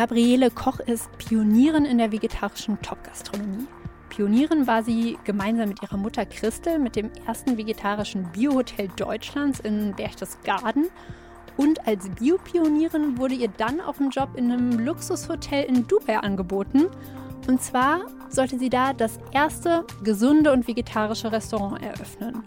Gabriele 0.00 0.50
Koch 0.50 0.80
ist 0.80 1.10
Pionierin 1.18 1.84
in 1.84 1.98
der 1.98 2.10
vegetarischen 2.10 2.80
Top-Gastronomie. 2.80 3.66
Pionierin 4.08 4.66
war 4.66 4.82
sie 4.82 5.18
gemeinsam 5.24 5.68
mit 5.68 5.82
ihrer 5.82 5.98
Mutter 5.98 6.24
Christel 6.24 6.78
mit 6.78 6.96
dem 6.96 7.10
ersten 7.26 7.58
vegetarischen 7.58 8.26
Biohotel 8.32 8.88
Deutschlands 8.96 9.60
in 9.60 9.94
Berchtesgaden. 9.94 10.86
Und 11.58 11.86
als 11.86 12.08
Biopionierin 12.08 13.18
wurde 13.18 13.34
ihr 13.34 13.48
dann 13.48 13.78
auch 13.82 14.00
ein 14.00 14.08
Job 14.08 14.30
in 14.36 14.50
einem 14.50 14.78
Luxushotel 14.78 15.64
in 15.64 15.86
Dubai 15.86 16.16
angeboten. 16.16 16.86
Und 17.46 17.60
zwar 17.60 18.00
sollte 18.30 18.58
sie 18.58 18.70
da 18.70 18.94
das 18.94 19.18
erste 19.32 19.84
gesunde 20.02 20.50
und 20.50 20.66
vegetarische 20.66 21.30
Restaurant 21.30 21.82
eröffnen. 21.82 22.42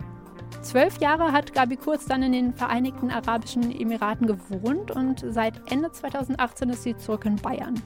Zwölf 0.63 0.99
Jahre 0.99 1.33
hat 1.33 1.53
Gabi 1.53 1.75
Kurz 1.75 2.05
dann 2.05 2.23
in 2.23 2.31
den 2.31 2.53
Vereinigten 2.53 3.11
Arabischen 3.11 3.69
Emiraten 3.77 4.25
gewohnt 4.25 4.91
und 4.91 5.23
seit 5.27 5.55
Ende 5.69 5.91
2018 5.91 6.69
ist 6.69 6.83
sie 6.83 6.95
zurück 6.95 7.25
in 7.25 7.35
Bayern. 7.35 7.81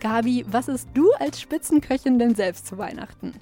Gabi, 0.00 0.46
was 0.48 0.68
isst 0.68 0.88
du 0.94 1.10
als 1.18 1.40
Spitzenköchin 1.40 2.18
denn 2.20 2.36
selbst 2.36 2.68
zu 2.68 2.78
Weihnachten? 2.78 3.34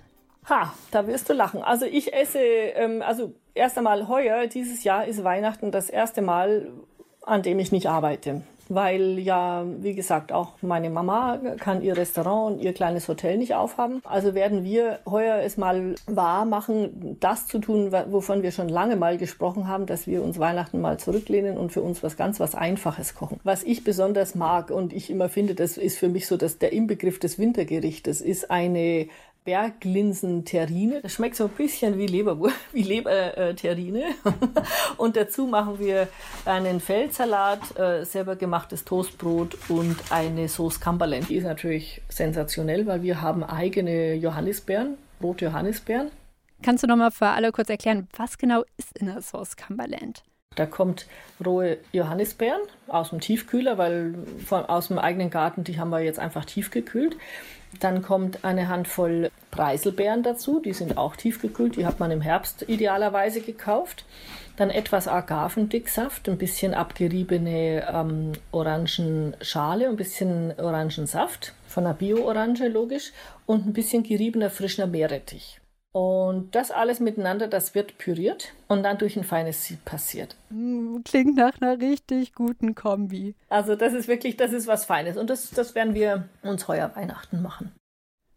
Ha, 0.48 0.72
da 0.90 1.06
wirst 1.06 1.28
du 1.28 1.34
lachen. 1.34 1.62
Also 1.62 1.84
ich 1.84 2.14
esse, 2.14 2.38
ähm, 2.38 3.02
also 3.02 3.34
erst 3.52 3.76
einmal 3.76 4.08
heuer, 4.08 4.46
dieses 4.46 4.82
Jahr 4.82 5.04
ist 5.04 5.22
Weihnachten 5.22 5.70
das 5.70 5.90
erste 5.90 6.22
Mal, 6.22 6.72
an 7.22 7.42
dem 7.42 7.58
ich 7.58 7.70
nicht 7.70 7.88
arbeite 7.88 8.42
weil 8.68 9.18
ja, 9.18 9.64
wie 9.80 9.94
gesagt, 9.94 10.32
auch 10.32 10.52
meine 10.62 10.90
Mama 10.90 11.38
kann 11.58 11.82
ihr 11.82 11.96
Restaurant 11.96 12.54
und 12.54 12.62
ihr 12.62 12.72
kleines 12.72 13.08
Hotel 13.08 13.38
nicht 13.38 13.54
aufhaben. 13.54 14.00
Also 14.04 14.34
werden 14.34 14.64
wir 14.64 15.00
heuer 15.06 15.38
es 15.42 15.56
mal 15.56 15.94
wahr 16.06 16.44
machen, 16.44 17.16
das 17.20 17.46
zu 17.46 17.58
tun, 17.58 17.92
wovon 17.92 18.42
wir 18.42 18.52
schon 18.52 18.68
lange 18.68 18.96
mal 18.96 19.18
gesprochen 19.18 19.68
haben, 19.68 19.86
dass 19.86 20.06
wir 20.06 20.22
uns 20.22 20.38
Weihnachten 20.38 20.80
mal 20.80 20.98
zurücklehnen 20.98 21.56
und 21.56 21.72
für 21.72 21.82
uns 21.82 22.02
was 22.02 22.16
ganz 22.16 22.40
was 22.40 22.54
Einfaches 22.54 23.14
kochen. 23.14 23.40
Was 23.44 23.62
ich 23.62 23.84
besonders 23.84 24.34
mag 24.34 24.70
und 24.70 24.92
ich 24.92 25.10
immer 25.10 25.28
finde, 25.28 25.54
das 25.54 25.76
ist 25.76 25.98
für 25.98 26.08
mich 26.08 26.26
so, 26.26 26.36
dass 26.36 26.58
der 26.58 26.72
Inbegriff 26.72 27.18
des 27.18 27.38
Wintergerichtes 27.38 28.20
ist 28.20 28.50
eine 28.50 29.08
Berglinsen-Terrine. 29.44 31.00
Das 31.02 31.12
schmeckt 31.12 31.36
so 31.36 31.44
ein 31.44 31.50
bisschen 31.50 31.98
wie 31.98 32.06
Leberwurst, 32.06 32.56
wie 32.72 32.82
Leberterrine. 32.82 34.14
und 34.96 35.16
dazu 35.16 35.46
machen 35.46 35.78
wir 35.78 36.08
einen 36.44 36.80
Feldsalat, 36.80 37.78
äh, 37.78 38.04
selber 38.04 38.36
gemachtes 38.36 38.84
Toastbrot 38.84 39.56
und 39.68 39.96
eine 40.10 40.48
Sauce 40.48 40.80
Cumberland. 40.80 41.28
Die 41.28 41.36
ist 41.36 41.44
natürlich 41.44 42.02
sensationell, 42.08 42.86
weil 42.86 43.02
wir 43.02 43.20
haben 43.20 43.44
eigene 43.44 44.14
Johannisbeeren, 44.14 44.96
rote 45.22 45.46
Johannisbeeren. 45.46 46.10
Kannst 46.62 46.82
du 46.82 46.86
noch 46.86 46.96
mal 46.96 47.10
für 47.10 47.26
alle 47.26 47.52
kurz 47.52 47.68
erklären, 47.68 48.08
was 48.16 48.38
genau 48.38 48.64
ist 48.78 48.96
in 48.98 49.06
der 49.06 49.20
Sauce 49.20 49.56
Cumberland? 49.56 50.22
Da 50.54 50.66
kommt 50.66 51.06
rohe 51.44 51.78
Johannisbeeren 51.92 52.60
aus 52.88 53.10
dem 53.10 53.20
Tiefkühler, 53.20 53.78
weil 53.78 54.14
von, 54.44 54.64
aus 54.66 54.88
dem 54.88 54.98
eigenen 54.98 55.30
Garten, 55.30 55.64
die 55.64 55.78
haben 55.78 55.90
wir 55.90 56.00
jetzt 56.00 56.18
einfach 56.18 56.44
tiefgekühlt. 56.44 57.16
Dann 57.80 58.02
kommt 58.02 58.44
eine 58.44 58.68
Handvoll 58.68 59.30
Preiselbeeren 59.50 60.22
dazu, 60.22 60.60
die 60.60 60.72
sind 60.72 60.96
auch 60.96 61.16
tiefgekühlt, 61.16 61.76
die 61.76 61.86
hat 61.86 62.00
man 62.00 62.10
im 62.10 62.20
Herbst 62.20 62.64
idealerweise 62.68 63.40
gekauft. 63.40 64.04
Dann 64.56 64.70
etwas 64.70 65.08
Agavendicksaft, 65.08 66.28
ein 66.28 66.38
bisschen 66.38 66.74
abgeriebene 66.74 67.86
ähm, 67.92 68.32
Orangenschale, 68.52 69.88
ein 69.88 69.96
bisschen 69.96 70.54
Orangensaft 70.58 71.54
von 71.66 71.84
einer 71.84 71.94
Bio-Orange 71.94 72.68
logisch 72.68 73.12
und 73.46 73.66
ein 73.66 73.72
bisschen 73.72 74.04
geriebener 74.04 74.50
frischer 74.50 74.86
Meerrettich. 74.86 75.60
Und 75.94 76.56
das 76.56 76.72
alles 76.72 76.98
miteinander, 76.98 77.46
das 77.46 77.76
wird 77.76 77.98
püriert 77.98 78.52
und 78.66 78.82
dann 78.82 78.98
durch 78.98 79.16
ein 79.16 79.22
feines 79.22 79.64
Sieb 79.64 79.84
passiert. 79.84 80.34
Mm, 80.50 80.96
klingt 81.04 81.36
nach 81.36 81.60
einer 81.60 81.78
richtig 81.78 82.34
guten 82.34 82.74
Kombi. 82.74 83.36
Also 83.48 83.76
das 83.76 83.92
ist 83.92 84.08
wirklich, 84.08 84.36
das 84.36 84.52
ist 84.52 84.66
was 84.66 84.86
Feines 84.86 85.16
und 85.16 85.30
das, 85.30 85.50
das 85.50 85.76
werden 85.76 85.94
wir 85.94 86.28
uns 86.42 86.66
heuer 86.66 86.90
Weihnachten 86.96 87.40
machen. 87.42 87.72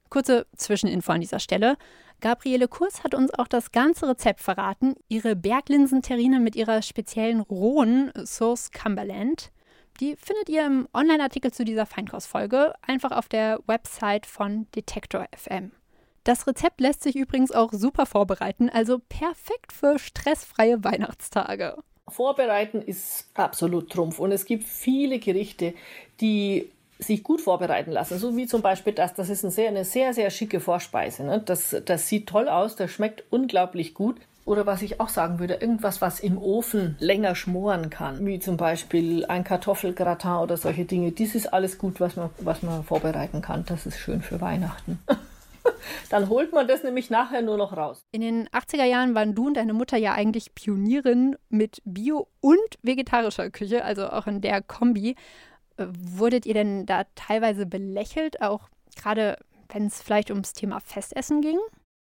Kurze 0.09 0.45
Zwischeninfo 0.55 1.11
an 1.11 1.21
dieser 1.21 1.39
Stelle. 1.39 1.77
Gabriele 2.21 2.67
Kurz 2.67 3.03
hat 3.03 3.15
uns 3.15 3.33
auch 3.33 3.47
das 3.47 3.71
ganze 3.71 4.07
Rezept 4.07 4.41
verraten. 4.41 4.93
Ihre 5.07 5.35
Berglinsenterrine 5.35 6.39
mit 6.39 6.55
ihrer 6.55 6.83
speziellen 6.83 7.39
rohen 7.39 8.11
Sauce 8.23 8.69
Cumberland. 8.69 9.51
Die 9.99 10.15
findet 10.15 10.47
ihr 10.49 10.63
im 10.63 10.87
Online-Artikel 10.93 11.51
zu 11.51 11.65
dieser 11.65 11.87
Feinkostfolge, 11.87 12.75
einfach 12.85 13.09
auf 13.11 13.27
der 13.27 13.59
Website 13.65 14.27
von 14.27 14.67
Detektor 14.75 15.25
FM. 15.35 15.71
Das 16.27 16.45
Rezept 16.45 16.81
lässt 16.81 17.03
sich 17.03 17.15
übrigens 17.15 17.53
auch 17.53 17.71
super 17.71 18.05
vorbereiten, 18.05 18.69
also 18.69 18.99
perfekt 18.99 19.71
für 19.71 19.97
stressfreie 19.97 20.83
Weihnachtstage. 20.83 21.77
Vorbereiten 22.05 22.81
ist 22.81 23.29
absolut 23.33 23.89
Trumpf 23.89 24.19
und 24.19 24.33
es 24.33 24.43
gibt 24.43 24.65
viele 24.65 25.19
Gerichte, 25.19 25.73
die 26.19 26.69
sich 26.99 27.23
gut 27.23 27.39
vorbereiten 27.39 27.91
lassen, 27.91 28.19
so 28.19 28.35
wie 28.35 28.45
zum 28.45 28.61
Beispiel 28.61 28.91
das. 28.91 29.13
Das 29.13 29.29
ist 29.29 29.45
eine 29.45 29.51
sehr, 29.51 29.69
eine 29.69 29.85
sehr, 29.85 30.13
sehr 30.13 30.29
schicke 30.29 30.59
Vorspeise. 30.59 31.23
Ne? 31.23 31.41
Das, 31.45 31.73
das 31.85 32.09
sieht 32.09 32.27
toll 32.27 32.49
aus, 32.49 32.75
das 32.75 32.91
schmeckt 32.91 33.23
unglaublich 33.29 33.93
gut. 33.93 34.17
Oder 34.43 34.65
was 34.65 34.81
ich 34.81 34.99
auch 34.99 35.09
sagen 35.09 35.39
würde, 35.39 35.55
irgendwas, 35.55 36.01
was 36.01 36.19
im 36.19 36.37
Ofen 36.37 36.97
länger 36.99 37.35
schmoren 37.35 37.89
kann, 37.89 38.25
wie 38.25 38.39
zum 38.39 38.57
Beispiel 38.57 39.25
ein 39.27 39.45
Kartoffelgratin 39.45 40.41
oder 40.41 40.57
solche 40.57 40.83
Dinge. 40.83 41.13
Dies 41.13 41.35
ist 41.35 41.53
alles 41.53 41.77
gut, 41.77 42.01
was 42.01 42.17
man, 42.17 42.31
was 42.39 42.63
man 42.63 42.83
vorbereiten 42.83 43.41
kann. 43.41 43.63
Das 43.65 43.85
ist 43.85 43.97
schön 43.97 44.21
für 44.21 44.41
Weihnachten. 44.41 44.99
Dann 46.09 46.29
holt 46.29 46.53
man 46.53 46.67
das 46.67 46.83
nämlich 46.83 47.09
nachher 47.09 47.41
nur 47.41 47.57
noch 47.57 47.75
raus. 47.75 48.05
In 48.11 48.21
den 48.21 48.47
80er 48.49 48.85
Jahren 48.85 49.15
waren 49.15 49.35
du 49.35 49.47
und 49.47 49.55
deine 49.55 49.73
Mutter 49.73 49.97
ja 49.97 50.13
eigentlich 50.13 50.55
Pionierin 50.55 51.35
mit 51.49 51.81
Bio- 51.85 52.27
und 52.39 52.57
vegetarischer 52.81 53.49
Küche, 53.49 53.83
also 53.83 54.07
auch 54.09 54.27
in 54.27 54.41
der 54.41 54.61
Kombi. 54.61 55.15
Äh, 55.77 55.85
wurdet 55.89 56.45
ihr 56.45 56.53
denn 56.53 56.85
da 56.85 57.03
teilweise 57.15 57.65
belächelt, 57.65 58.41
auch 58.41 58.69
gerade 58.95 59.37
wenn 59.69 59.87
es 59.87 60.01
vielleicht 60.01 60.31
ums 60.31 60.53
Thema 60.53 60.79
Festessen 60.79 61.41
ging? 61.41 61.59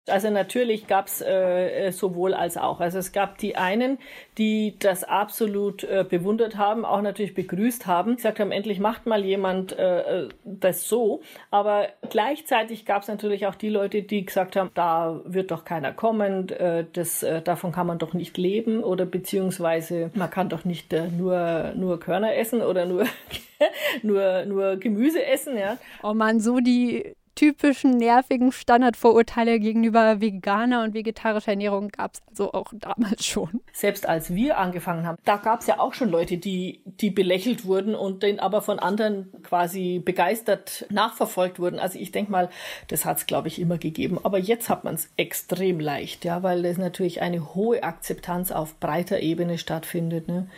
Also 0.06 0.28
natürlich 0.28 0.86
gab 0.86 1.06
es 1.06 1.22
äh, 1.22 1.90
sowohl 1.90 2.34
als 2.34 2.58
auch. 2.58 2.80
Also 2.80 2.98
es 2.98 3.12
gab 3.12 3.38
die 3.38 3.56
einen, 3.56 3.98
die 4.36 4.74
das 4.78 5.02
absolut 5.02 5.82
äh, 5.84 6.04
bewundert 6.08 6.56
haben, 6.56 6.84
auch 6.84 7.00
natürlich 7.00 7.32
begrüßt 7.32 7.86
haben, 7.86 8.16
gesagt 8.16 8.38
haben, 8.38 8.52
endlich 8.52 8.80
macht 8.80 9.06
mal 9.06 9.24
jemand 9.24 9.72
äh, 9.78 10.28
das 10.44 10.88
so. 10.88 11.22
Aber 11.50 11.88
gleichzeitig 12.10 12.84
gab 12.84 13.02
es 13.02 13.08
natürlich 13.08 13.46
auch 13.46 13.54
die 13.54 13.70
Leute, 13.70 14.02
die 14.02 14.26
gesagt 14.26 14.56
haben, 14.56 14.70
da 14.74 15.20
wird 15.24 15.50
doch 15.50 15.64
keiner 15.64 15.92
kommen, 15.92 16.50
äh, 16.50 16.84
das, 16.92 17.22
äh, 17.22 17.40
davon 17.40 17.72
kann 17.72 17.86
man 17.86 17.98
doch 17.98 18.12
nicht 18.12 18.36
leben 18.36 18.84
oder 18.84 19.06
beziehungsweise 19.06 20.10
man 20.14 20.28
kann 20.28 20.50
doch 20.50 20.66
nicht 20.66 20.92
äh, 20.92 21.08
nur, 21.08 21.72
nur 21.76 21.98
Körner 21.98 22.36
essen 22.36 22.60
oder 22.60 22.84
nur, 22.84 23.06
nur, 24.02 24.44
nur 24.44 24.76
Gemüse 24.76 25.24
essen. 25.24 25.56
Ja. 25.56 25.78
Oh 26.02 26.12
man, 26.12 26.40
so 26.40 26.60
die 26.60 27.14
typischen 27.34 27.96
nervigen 27.96 28.52
Standardvorurteile 28.52 29.60
gegenüber 29.60 30.20
veganer 30.20 30.82
und 30.82 30.94
vegetarischer 30.94 31.52
Ernährung 31.52 31.88
gab 31.88 32.14
es 32.14 32.22
also 32.28 32.52
auch 32.52 32.72
damals 32.72 33.24
schon. 33.24 33.60
Selbst 33.72 34.08
als 34.08 34.34
wir 34.34 34.58
angefangen 34.58 35.06
haben, 35.06 35.18
da 35.24 35.36
gab 35.36 35.60
es 35.60 35.66
ja 35.66 35.78
auch 35.78 35.94
schon 35.94 36.10
Leute, 36.10 36.38
die, 36.38 36.82
die 36.84 37.10
belächelt 37.10 37.64
wurden 37.64 37.94
und 37.94 38.22
den 38.22 38.40
aber 38.40 38.62
von 38.62 38.78
anderen 38.78 39.32
quasi 39.42 40.00
begeistert 40.04 40.86
nachverfolgt 40.90 41.58
wurden. 41.58 41.78
Also 41.78 41.98
ich 41.98 42.12
denke 42.12 42.30
mal, 42.30 42.50
das 42.88 43.04
hat 43.04 43.18
es, 43.18 43.26
glaube 43.26 43.48
ich, 43.48 43.60
immer 43.60 43.78
gegeben. 43.78 44.18
Aber 44.22 44.38
jetzt 44.38 44.68
hat 44.68 44.84
man 44.84 44.94
es 44.94 45.08
extrem 45.16 45.80
leicht, 45.80 46.24
ja, 46.24 46.42
weil 46.42 46.64
es 46.64 46.78
natürlich 46.78 47.20
eine 47.20 47.54
hohe 47.54 47.82
Akzeptanz 47.82 48.52
auf 48.52 48.78
breiter 48.80 49.20
Ebene 49.20 49.58
stattfindet. 49.58 50.28
Ne? 50.28 50.48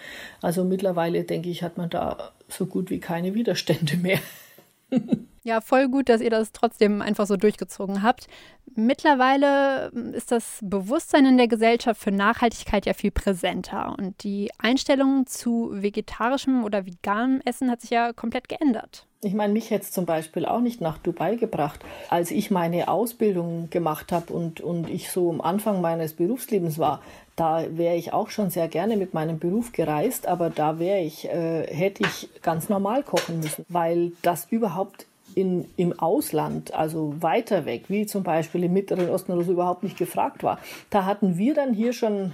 Also 0.43 0.65
mittlerweile, 0.65 1.25
denke 1.25 1.49
ich, 1.49 1.63
hat 1.63 1.79
man 1.79 1.91
da 1.91 2.33
so 2.49 2.67
gut 2.67 2.91
wie 2.91 3.01
keine 3.01 3.35
Widerstände 3.35 3.97
mehr. 3.97 4.19
Ja, 5.47 5.61
voll 5.61 5.89
gut, 5.89 6.09
dass 6.09 6.21
ihr 6.21 6.31
das 6.31 6.51
trotzdem 6.51 7.01
einfach 7.01 7.25
so 7.29 7.37
durchgezogen 7.37 8.03
habt. 8.03 8.27
Mittlerweile 8.75 9.93
hm, 9.93 10.13
ist 10.13 10.33
das 10.33 10.59
Bewusstsein 10.61 11.25
in 11.25 11.37
der 11.37 11.47
Gesellschaft 11.47 12.01
für 12.01 12.11
Nachhaltigkeit 12.11 12.85
ja 12.85 12.95
viel 12.95 13.13
präsenter 13.13 13.95
und 13.97 14.25
die 14.25 14.51
Einstellung 14.59 15.25
zu 15.29 15.71
vegetarischem 15.71 16.65
oder 16.65 16.85
veganem 16.85 17.41
Essen 17.45 17.71
hat 17.71 17.81
sich 17.81 17.91
ja 17.91 18.13
komplett 18.13 18.49
geändert. 18.49 19.07
Ich 19.27 19.35
meine, 19.35 19.53
mich 19.53 19.71
hätte 19.73 19.83
es 19.83 19.91
zum 19.91 20.07
Beispiel 20.07 20.47
auch 20.47 20.61
nicht 20.61 20.81
nach 20.81 20.99
Dubai 20.99 21.35
gebracht. 21.35 21.81
Als 22.11 22.31
ich 22.31 22.53
meine 22.53 22.87
Ausbildung 22.87 23.69
gemacht 23.71 24.13
habe 24.13 24.33
und, 24.33 24.61
und 24.61 24.89
ich 24.89 25.11
so 25.11 25.29
am 25.31 25.41
Anfang 25.41 25.81
meines 25.81 26.13
Berufslebens 26.13 26.79
war, 26.79 27.03
da 27.35 27.65
wäre 27.77 27.97
ich 27.97 28.13
auch 28.13 28.31
schon 28.31 28.51
sehr 28.51 28.69
gerne 28.69 28.97
mit 28.97 29.15
meinem 29.15 29.41
Beruf 29.41 29.73
gereist, 29.73 30.29
aber 30.29 30.49
da 30.49 30.79
wäre 30.79 31.01
ich, 31.01 31.25
äh, 31.25 31.67
hätte 31.67 32.05
ich 32.05 32.29
ganz 32.41 32.69
normal 32.69 33.03
kochen 33.03 33.41
müssen, 33.41 33.67
weil 33.69 34.13
das 34.23 34.47
überhaupt 34.51 35.07
in, 35.35 35.69
im 35.77 35.99
Ausland, 35.99 36.73
also 36.73 37.21
weiter 37.21 37.65
weg, 37.65 37.87
wie 37.89 38.07
zum 38.07 38.23
Beispiel 38.23 38.63
im 38.63 38.75
Mittleren 38.75 39.11
Osten 39.11 39.33
oder 39.33 39.43
so, 39.43 39.51
überhaupt 39.51 39.83
nicht 39.83 39.99
gefragt 39.99 40.45
war. 40.45 40.61
Da 40.89 41.05
hatten 41.05 41.37
wir 41.37 41.53
dann 41.53 41.75
hier 41.75 41.93
schon, 41.93 42.31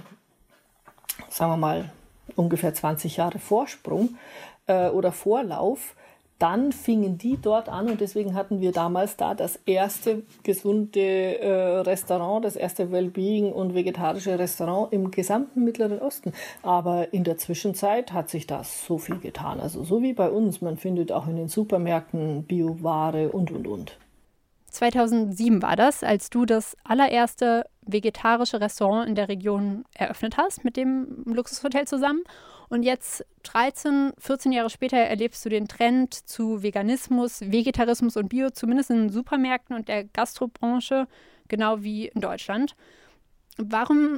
sagen 1.27 1.53
wir 1.53 1.57
mal, 1.57 1.89
ungefähr 2.35 2.71
20 2.71 3.17
Jahre 3.17 3.39
Vorsprung 3.39 4.15
äh, 4.67 4.89
oder 4.89 5.11
Vorlauf 5.11 5.95
dann 6.43 6.73
fingen 6.73 7.17
die 7.17 7.37
dort 7.41 7.69
an 7.69 7.89
und 7.89 8.01
deswegen 8.01 8.33
hatten 8.35 8.59
wir 8.59 8.73
damals 8.73 9.15
da 9.15 9.33
das 9.33 9.57
erste 9.65 10.23
gesunde 10.43 10.99
äh, 10.99 11.79
Restaurant, 11.79 12.43
das 12.43 12.57
erste 12.57 12.91
Wellbeing 12.91 13.53
und 13.53 13.73
vegetarische 13.73 14.37
Restaurant 14.37 14.91
im 14.91 15.09
gesamten 15.09 15.63
Mittleren 15.63 15.99
Osten. 15.99 16.33
Aber 16.61 17.13
in 17.13 17.23
der 17.23 17.37
Zwischenzeit 17.37 18.11
hat 18.11 18.29
sich 18.29 18.45
das 18.45 18.85
so 18.85 18.97
viel 18.97 19.19
getan. 19.19 19.61
Also 19.61 19.85
so 19.85 20.01
wie 20.01 20.11
bei 20.11 20.29
uns, 20.29 20.59
man 20.59 20.75
findet 20.75 21.13
auch 21.13 21.27
in 21.27 21.37
den 21.37 21.47
Supermärkten 21.47 22.43
Bioware 22.43 23.29
und 23.29 23.49
und 23.49 23.65
und. 23.65 23.97
2007 24.73 25.61
war 25.61 25.75
das, 25.75 26.03
als 26.03 26.29
du 26.29 26.45
das 26.45 26.75
allererste 26.83 27.65
vegetarische 27.85 28.59
Restaurant 28.59 29.07
in 29.07 29.15
der 29.15 29.29
Region 29.29 29.85
eröffnet 29.93 30.37
hast 30.37 30.63
mit 30.63 30.77
dem 30.77 31.23
Luxushotel 31.25 31.87
zusammen. 31.87 32.23
Und 32.69 32.83
jetzt, 32.83 33.23
13, 33.43 34.13
14 34.17 34.51
Jahre 34.51 34.69
später, 34.69 34.97
erlebst 34.97 35.45
du 35.45 35.49
den 35.49 35.67
Trend 35.67 36.13
zu 36.13 36.63
Veganismus, 36.63 37.41
Vegetarismus 37.41 38.17
und 38.17 38.29
Bio, 38.29 38.49
zumindest 38.49 38.89
in 38.89 39.09
Supermärkten 39.09 39.75
und 39.75 39.87
der 39.87 40.05
Gastrobranche, 40.05 41.07
genau 41.47 41.83
wie 41.83 42.07
in 42.07 42.21
Deutschland. 42.21 42.75
Warum 43.57 44.17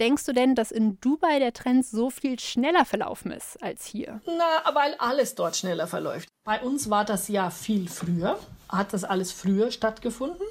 denkst 0.00 0.24
du 0.24 0.32
denn, 0.32 0.54
dass 0.54 0.70
in 0.72 0.98
Dubai 1.00 1.38
der 1.38 1.52
Trend 1.52 1.86
so 1.86 2.10
viel 2.10 2.38
schneller 2.40 2.84
verlaufen 2.84 3.30
ist 3.30 3.62
als 3.62 3.84
hier? 3.84 4.20
Na, 4.26 4.74
weil 4.74 4.94
alles 4.98 5.34
dort 5.34 5.56
schneller 5.56 5.86
verläuft. 5.86 6.28
Bei 6.44 6.60
uns 6.60 6.90
war 6.90 7.04
das 7.04 7.28
ja 7.28 7.50
viel 7.50 7.88
früher, 7.88 8.38
hat 8.68 8.92
das 8.92 9.04
alles 9.04 9.30
früher 9.30 9.70
stattgefunden. 9.70 10.46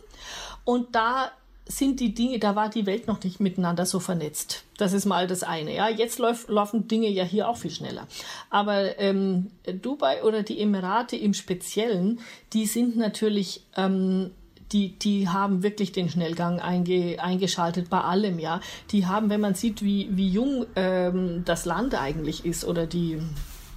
Und 0.63 0.95
da 0.95 1.31
sind 1.71 1.99
die 1.99 2.15
Dinge, 2.15 2.39
da 2.39 2.55
war 2.55 2.69
die 2.69 2.87
Welt 2.87 3.07
noch 3.07 3.23
nicht 3.23 3.39
miteinander 3.39 3.85
so 3.85 3.99
vernetzt. 3.99 4.63
Das 4.77 4.91
ist 4.91 5.05
mal 5.05 5.27
das 5.27 5.43
eine. 5.43 5.73
Ja, 5.75 5.87
jetzt 5.87 6.17
läuf, 6.17 6.47
laufen 6.47 6.87
Dinge 6.87 7.09
ja 7.09 7.23
hier 7.23 7.47
auch 7.47 7.57
viel 7.57 7.69
schneller. 7.69 8.07
Aber 8.49 8.97
ähm, 8.99 9.51
Dubai 9.65 10.23
oder 10.23 10.41
die 10.41 10.59
Emirate 10.59 11.15
im 11.15 11.35
Speziellen, 11.35 12.21
die 12.53 12.65
sind 12.65 12.97
natürlich 12.97 13.63
ähm, 13.77 14.31
die, 14.71 14.97
die 14.99 15.27
haben 15.27 15.63
wirklich 15.63 15.91
den 15.91 16.09
Schnellgang 16.09 16.59
einge, 16.59 17.17
eingeschaltet 17.19 17.89
bei 17.89 18.01
allem, 18.01 18.39
ja. 18.39 18.61
Die 18.91 19.05
haben, 19.05 19.29
wenn 19.29 19.41
man 19.41 19.55
sieht, 19.55 19.83
wie, 19.83 20.09
wie 20.11 20.29
jung 20.29 20.65
ähm, 20.75 21.43
das 21.45 21.65
Land 21.65 21.95
eigentlich 21.95 22.45
ist 22.45 22.65
oder 22.65 22.85
die 22.85 23.19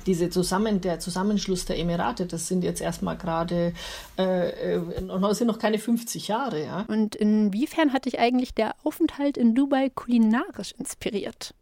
diese 0.07 0.31
Zusammen, 0.31 0.81
der 0.81 0.99
Zusammenschluss 0.99 1.65
der 1.65 1.79
Emirate, 1.79 2.27
das 2.27 2.49
sind 2.49 2.65
jetzt 2.65 2.81
erstmal 2.81 3.17
gerade, 3.17 3.73
äh, 4.19 4.77
äh, 4.77 4.81
sind 5.33 5.47
noch 5.47 5.59
keine 5.59 5.79
50 5.79 6.29
Jahre. 6.29 6.65
Ja. 6.65 6.85
Und 6.89 7.15
inwiefern 7.15 7.93
hat 7.93 8.07
dich 8.07 8.19
eigentlich 8.19 8.55
der 8.55 8.75
Aufenthalt 8.83 9.37
in 9.37 9.55
Dubai 9.55 9.91
kulinarisch 9.91 10.73
inspiriert? 10.77 11.55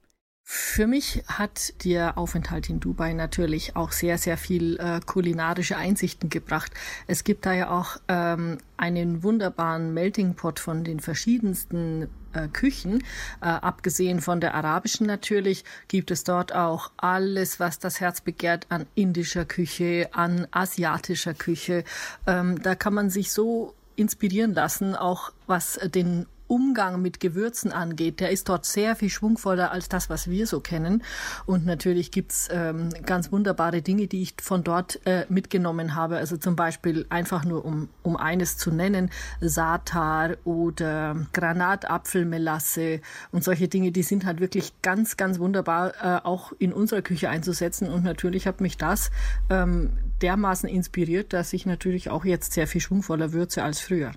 Für 0.52 0.88
mich 0.88 1.22
hat 1.28 1.84
der 1.84 2.18
Aufenthalt 2.18 2.70
in 2.70 2.80
Dubai 2.80 3.12
natürlich 3.12 3.76
auch 3.76 3.92
sehr, 3.92 4.18
sehr 4.18 4.36
viel 4.36 4.80
äh, 4.80 4.98
kulinarische 4.98 5.76
Einsichten 5.76 6.28
gebracht. 6.28 6.72
Es 7.06 7.22
gibt 7.22 7.46
da 7.46 7.52
ja 7.52 7.70
auch 7.70 7.98
ähm, 8.08 8.58
einen 8.76 9.22
wunderbaren 9.22 9.94
Melting 9.94 10.34
Pot 10.34 10.58
von 10.58 10.82
den 10.82 10.98
verschiedensten 10.98 12.08
äh, 12.32 12.48
Küchen. 12.48 13.04
Äh, 13.40 13.46
abgesehen 13.46 14.20
von 14.20 14.40
der 14.40 14.56
arabischen 14.56 15.06
natürlich 15.06 15.62
gibt 15.86 16.10
es 16.10 16.24
dort 16.24 16.52
auch 16.52 16.90
alles, 16.96 17.60
was 17.60 17.78
das 17.78 18.00
Herz 18.00 18.20
begehrt 18.20 18.66
an 18.70 18.86
indischer 18.96 19.44
Küche, 19.44 20.08
an 20.10 20.48
asiatischer 20.50 21.34
Küche. 21.34 21.84
Ähm, 22.26 22.60
da 22.60 22.74
kann 22.74 22.94
man 22.94 23.08
sich 23.08 23.30
so 23.30 23.74
inspirieren 23.94 24.52
lassen, 24.52 24.96
auch 24.96 25.32
was 25.46 25.78
den 25.94 26.26
Umgang 26.50 27.00
mit 27.00 27.20
Gewürzen 27.20 27.70
angeht, 27.70 28.18
der 28.18 28.30
ist 28.30 28.48
dort 28.48 28.66
sehr 28.66 28.96
viel 28.96 29.08
schwungvoller 29.08 29.70
als 29.70 29.88
das, 29.88 30.10
was 30.10 30.28
wir 30.28 30.48
so 30.48 30.58
kennen. 30.60 31.04
Und 31.46 31.64
natürlich 31.64 32.10
gibt's 32.10 32.48
ähm, 32.50 32.90
ganz 33.06 33.30
wunderbare 33.30 33.82
Dinge, 33.82 34.08
die 34.08 34.22
ich 34.22 34.34
von 34.42 34.64
dort 34.64 35.00
äh, 35.06 35.26
mitgenommen 35.28 35.94
habe. 35.94 36.16
Also 36.16 36.36
zum 36.36 36.56
Beispiel 36.56 37.06
einfach 37.08 37.44
nur, 37.44 37.64
um, 37.64 37.88
um 38.02 38.16
eines 38.16 38.56
zu 38.56 38.72
nennen, 38.72 39.10
Satar 39.40 40.36
oder 40.44 41.16
Granatapfelmelasse 41.32 43.00
und 43.30 43.44
solche 43.44 43.68
Dinge, 43.68 43.92
die 43.92 44.02
sind 44.02 44.24
halt 44.24 44.40
wirklich 44.40 44.72
ganz, 44.82 45.16
ganz 45.16 45.38
wunderbar 45.38 45.92
äh, 46.02 46.20
auch 46.24 46.52
in 46.58 46.72
unserer 46.72 47.02
Küche 47.02 47.28
einzusetzen. 47.28 47.88
Und 47.88 48.02
natürlich 48.02 48.48
hat 48.48 48.60
mich 48.60 48.76
das 48.76 49.12
ähm, 49.50 49.92
dermaßen 50.20 50.68
inspiriert, 50.68 51.32
dass 51.32 51.52
ich 51.52 51.64
natürlich 51.64 52.10
auch 52.10 52.24
jetzt 52.24 52.54
sehr 52.54 52.66
viel 52.66 52.80
schwungvoller 52.80 53.32
würze 53.32 53.62
als 53.62 53.78
früher. 53.78 54.12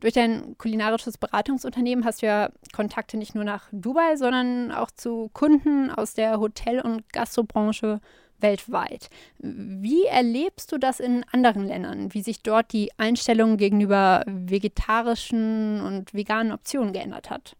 Durch 0.00 0.14
dein 0.14 0.56
kulinarisches 0.56 1.18
Beratungsunternehmen 1.18 2.04
hast 2.04 2.22
du 2.22 2.26
ja 2.26 2.50
Kontakte 2.72 3.18
nicht 3.18 3.34
nur 3.34 3.44
nach 3.44 3.68
Dubai, 3.70 4.16
sondern 4.16 4.72
auch 4.72 4.90
zu 4.90 5.30
Kunden 5.34 5.90
aus 5.90 6.14
der 6.14 6.40
Hotel- 6.40 6.80
und 6.80 7.12
Gastrobranche 7.12 8.00
weltweit. 8.38 9.10
Wie 9.38 10.04
erlebst 10.04 10.72
du 10.72 10.78
das 10.78 11.00
in 11.00 11.24
anderen 11.32 11.66
Ländern? 11.66 12.14
Wie 12.14 12.22
sich 12.22 12.42
dort 12.42 12.72
die 12.72 12.90
Einstellung 12.96 13.58
gegenüber 13.58 14.24
vegetarischen 14.26 15.82
und 15.82 16.14
veganen 16.14 16.52
Optionen 16.52 16.94
geändert 16.94 17.28
hat? 17.28 17.56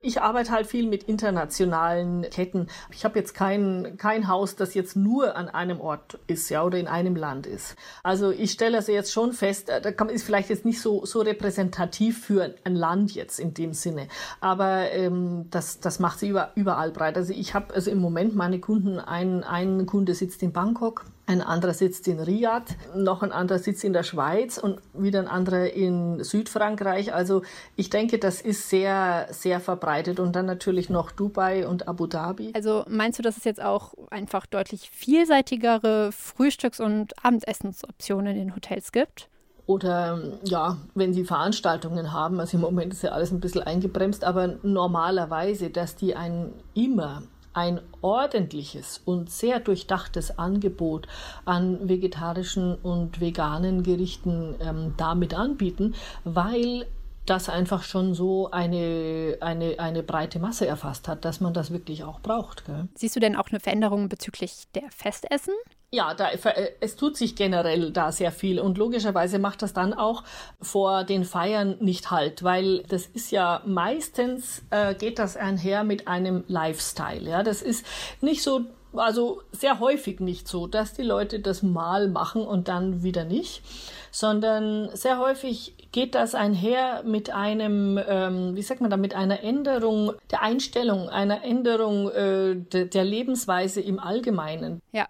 Ich 0.00 0.22
arbeite 0.22 0.52
halt 0.52 0.68
viel 0.68 0.86
mit 0.86 1.02
internationalen 1.02 2.22
Ketten. 2.30 2.68
Ich 2.92 3.04
habe 3.04 3.18
jetzt 3.18 3.34
kein, 3.34 3.96
kein 3.98 4.28
Haus, 4.28 4.54
das 4.54 4.74
jetzt 4.74 4.94
nur 4.94 5.34
an 5.34 5.48
einem 5.48 5.80
Ort 5.80 6.20
ist, 6.28 6.48
ja, 6.50 6.62
oder 6.62 6.78
in 6.78 6.86
einem 6.86 7.16
Land 7.16 7.48
ist. 7.48 7.74
Also 8.04 8.30
ich 8.30 8.52
stelle 8.52 8.76
also 8.76 8.92
jetzt 8.92 9.12
schon 9.12 9.32
fest, 9.32 9.68
äh, 9.68 9.80
da 9.80 9.90
kann, 9.90 10.08
ist 10.08 10.22
vielleicht 10.22 10.50
jetzt 10.50 10.64
nicht 10.64 10.80
so, 10.80 11.04
so 11.04 11.20
repräsentativ 11.20 12.24
für 12.24 12.54
ein 12.62 12.76
Land 12.76 13.16
jetzt 13.16 13.40
in 13.40 13.54
dem 13.54 13.72
Sinne. 13.72 14.06
Aber 14.40 14.88
ähm, 14.92 15.46
das, 15.50 15.80
das 15.80 15.98
macht 15.98 16.20
sie 16.20 16.28
über, 16.28 16.52
überall 16.54 16.92
breit. 16.92 17.16
Also 17.16 17.32
ich 17.32 17.54
habe 17.54 17.74
also 17.74 17.90
im 17.90 17.98
Moment 17.98 18.36
meine 18.36 18.60
Kunden, 18.60 19.00
ein, 19.00 19.42
ein 19.42 19.84
Kunde 19.86 20.14
sitzt 20.14 20.44
in 20.44 20.52
Bangkok, 20.52 21.06
ein 21.28 21.42
anderer 21.42 21.74
sitzt 21.74 22.08
in 22.08 22.20
Riyadh, 22.20 22.74
noch 22.96 23.22
ein 23.22 23.32
anderer 23.32 23.58
sitzt 23.58 23.84
in 23.84 23.92
der 23.92 24.02
Schweiz 24.02 24.56
und 24.56 24.80
wieder 24.94 25.20
ein 25.20 25.28
anderer 25.28 25.70
in 25.70 26.24
Südfrankreich. 26.24 27.12
Also 27.12 27.42
ich 27.76 27.90
denke, 27.90 28.18
das 28.18 28.40
ist 28.40 28.70
sehr, 28.70 29.28
sehr 29.30 29.60
verbreitet. 29.60 30.20
Und 30.20 30.34
dann 30.34 30.46
natürlich 30.46 30.88
noch 30.88 31.10
Dubai 31.10 31.68
und 31.68 31.86
Abu 31.86 32.06
Dhabi. 32.06 32.52
Also 32.54 32.84
meinst 32.88 33.18
du, 33.18 33.22
dass 33.22 33.36
es 33.36 33.44
jetzt 33.44 33.62
auch 33.62 33.92
einfach 34.10 34.46
deutlich 34.46 34.88
vielseitigere 34.90 36.12
Frühstücks- 36.12 36.80
und 36.80 37.12
Abendessensoptionen 37.22 38.34
in 38.34 38.38
den 38.46 38.56
Hotels 38.56 38.90
gibt? 38.90 39.28
Oder 39.66 40.22
ja, 40.44 40.78
wenn 40.94 41.12
sie 41.12 41.24
Veranstaltungen 41.24 42.14
haben, 42.14 42.40
also 42.40 42.56
im 42.56 42.62
Moment 42.62 42.94
ist 42.94 43.02
ja 43.02 43.10
alles 43.10 43.32
ein 43.32 43.40
bisschen 43.40 43.62
eingebremst, 43.62 44.24
aber 44.24 44.56
normalerweise, 44.62 45.68
dass 45.68 45.94
die 45.94 46.16
einen 46.16 46.54
immer 46.72 47.22
ein 47.58 47.80
ordentliches 48.02 49.02
und 49.04 49.30
sehr 49.30 49.58
durchdachtes 49.58 50.38
Angebot 50.38 51.08
an 51.44 51.88
vegetarischen 51.88 52.76
und 52.76 53.20
veganen 53.20 53.82
Gerichten 53.82 54.54
ähm, 54.60 54.94
damit 54.96 55.34
anbieten, 55.34 55.94
weil 56.22 56.86
das 57.28 57.48
einfach 57.48 57.82
schon 57.82 58.14
so 58.14 58.50
eine, 58.50 59.36
eine, 59.40 59.78
eine 59.78 60.02
breite 60.02 60.38
Masse 60.38 60.66
erfasst 60.66 61.08
hat, 61.08 61.24
dass 61.24 61.40
man 61.40 61.54
das 61.54 61.70
wirklich 61.70 62.04
auch 62.04 62.20
braucht. 62.20 62.64
Gell? 62.64 62.88
Siehst 62.94 63.16
du 63.16 63.20
denn 63.20 63.36
auch 63.36 63.48
eine 63.50 63.60
Veränderung 63.60 64.08
bezüglich 64.08 64.64
der 64.74 64.90
Festessen? 64.90 65.54
Ja, 65.90 66.12
da, 66.12 66.30
äh, 66.30 66.72
es 66.80 66.96
tut 66.96 67.16
sich 67.16 67.34
generell 67.34 67.92
da 67.92 68.12
sehr 68.12 68.30
viel 68.30 68.60
und 68.60 68.76
logischerweise 68.76 69.38
macht 69.38 69.62
das 69.62 69.72
dann 69.72 69.94
auch 69.94 70.22
vor 70.60 71.04
den 71.04 71.24
Feiern 71.24 71.76
nicht 71.80 72.10
halt, 72.10 72.42
weil 72.42 72.82
das 72.82 73.06
ist 73.06 73.30
ja 73.30 73.62
meistens 73.64 74.62
äh, 74.68 74.94
geht 74.94 75.18
das 75.18 75.38
einher 75.38 75.84
mit 75.84 76.06
einem 76.06 76.44
Lifestyle. 76.46 77.28
Ja, 77.28 77.42
das 77.42 77.62
ist 77.62 77.86
nicht 78.20 78.42
so 78.42 78.66
also 78.92 79.42
sehr 79.52 79.80
häufig 79.80 80.20
nicht 80.20 80.48
so, 80.48 80.66
dass 80.66 80.94
die 80.94 81.02
Leute 81.02 81.40
das 81.40 81.62
mal 81.62 82.08
machen 82.08 82.42
und 82.42 82.68
dann 82.68 83.02
wieder 83.02 83.24
nicht, 83.24 83.62
sondern 84.10 84.94
sehr 84.94 85.18
häufig 85.18 85.74
geht 85.92 86.14
das 86.14 86.34
einher 86.34 87.02
mit 87.04 87.30
einem, 87.30 87.98
ähm, 88.06 88.56
wie 88.56 88.62
sagt 88.62 88.80
man 88.80 88.90
da, 88.90 88.96
mit 88.96 89.14
einer 89.14 89.42
Änderung 89.42 90.12
der 90.30 90.42
Einstellung, 90.42 91.08
einer 91.08 91.44
Änderung 91.44 92.10
äh, 92.10 92.56
de, 92.56 92.86
der 92.86 93.04
Lebensweise 93.04 93.80
im 93.80 93.98
Allgemeinen. 93.98 94.80
Ja 94.92 95.06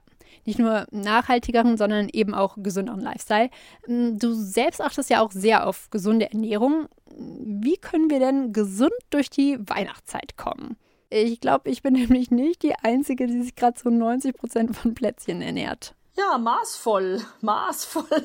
nicht 0.49 0.59
nur 0.59 0.87
nachhaltigeren, 0.91 1.77
sondern 1.77 2.09
eben 2.09 2.35
auch 2.35 2.57
gesünderen 2.57 3.01
Lifestyle. 3.01 3.51
Mm, 3.87 4.17
du 4.17 4.33
selbst 4.33 4.81
achtest 4.81 5.11
ja 5.11 5.21
auch 5.21 5.31
sehr 5.31 5.67
auf 5.67 5.91
gesunde 5.91 6.33
Ernährung. 6.33 6.89
Wie 7.15 7.77
können 7.77 8.09
wir 8.09 8.19
denn 8.19 8.55
gesund 8.55 8.93
durch 9.11 9.29
die 9.29 9.59
Weihnachtszeit 9.61 10.39
kommen? 10.39 10.77
Ich 11.11 11.41
glaube, 11.41 11.71
ich 11.71 11.83
bin 11.83 11.93
nämlich 11.95 12.31
nicht 12.31 12.63
die 12.63 12.75
Einzige, 12.75 13.27
die 13.27 13.43
sich 13.43 13.55
gerade 13.55 13.79
so 13.79 13.91
90 13.91 14.37
Prozent 14.37 14.77
von 14.77 14.95
Plätzchen 14.95 15.43
ernährt. 15.43 15.95
Ja, 16.19 16.37
maßvoll, 16.37 17.21
maßvoll. 17.43 18.25